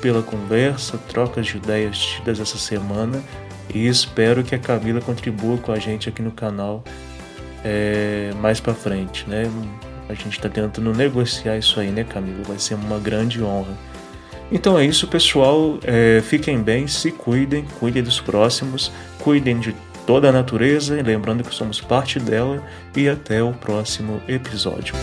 pela 0.00 0.22
conversa, 0.22 0.98
trocas 1.08 1.46
de 1.46 1.56
ideias 1.58 1.98
tidas 1.98 2.40
essa 2.40 2.58
semana 2.58 3.22
e 3.72 3.86
espero 3.86 4.42
que 4.42 4.54
a 4.54 4.58
Camila 4.58 5.00
contribua 5.00 5.56
com 5.58 5.72
a 5.72 5.78
gente 5.78 6.08
aqui 6.08 6.20
no 6.22 6.32
canal 6.32 6.82
é, 7.64 8.32
mais 8.40 8.60
para 8.60 8.74
frente, 8.74 9.28
né? 9.28 9.50
A 10.08 10.14
gente 10.14 10.32
está 10.32 10.48
tentando 10.48 10.92
negociar 10.92 11.56
isso 11.56 11.78
aí, 11.78 11.90
né, 11.90 12.04
Camila? 12.04 12.42
Vai 12.44 12.58
ser 12.58 12.74
uma 12.74 12.98
grande 12.98 13.42
honra. 13.42 13.72
Então 14.50 14.78
é 14.78 14.84
isso, 14.84 15.06
pessoal. 15.06 15.78
É, 15.84 16.20
fiquem 16.22 16.60
bem, 16.60 16.86
se 16.86 17.10
cuidem, 17.10 17.64
cuidem 17.78 18.02
dos 18.02 18.20
próximos, 18.20 18.92
cuidem 19.20 19.58
de 19.58 19.74
toda 20.06 20.28
a 20.28 20.32
natureza, 20.32 21.00
lembrando 21.00 21.44
que 21.44 21.54
somos 21.54 21.80
parte 21.80 22.18
dela, 22.18 22.62
e 22.94 23.08
até 23.08 23.42
o 23.42 23.52
próximo 23.52 24.20
episódio. 24.28 24.94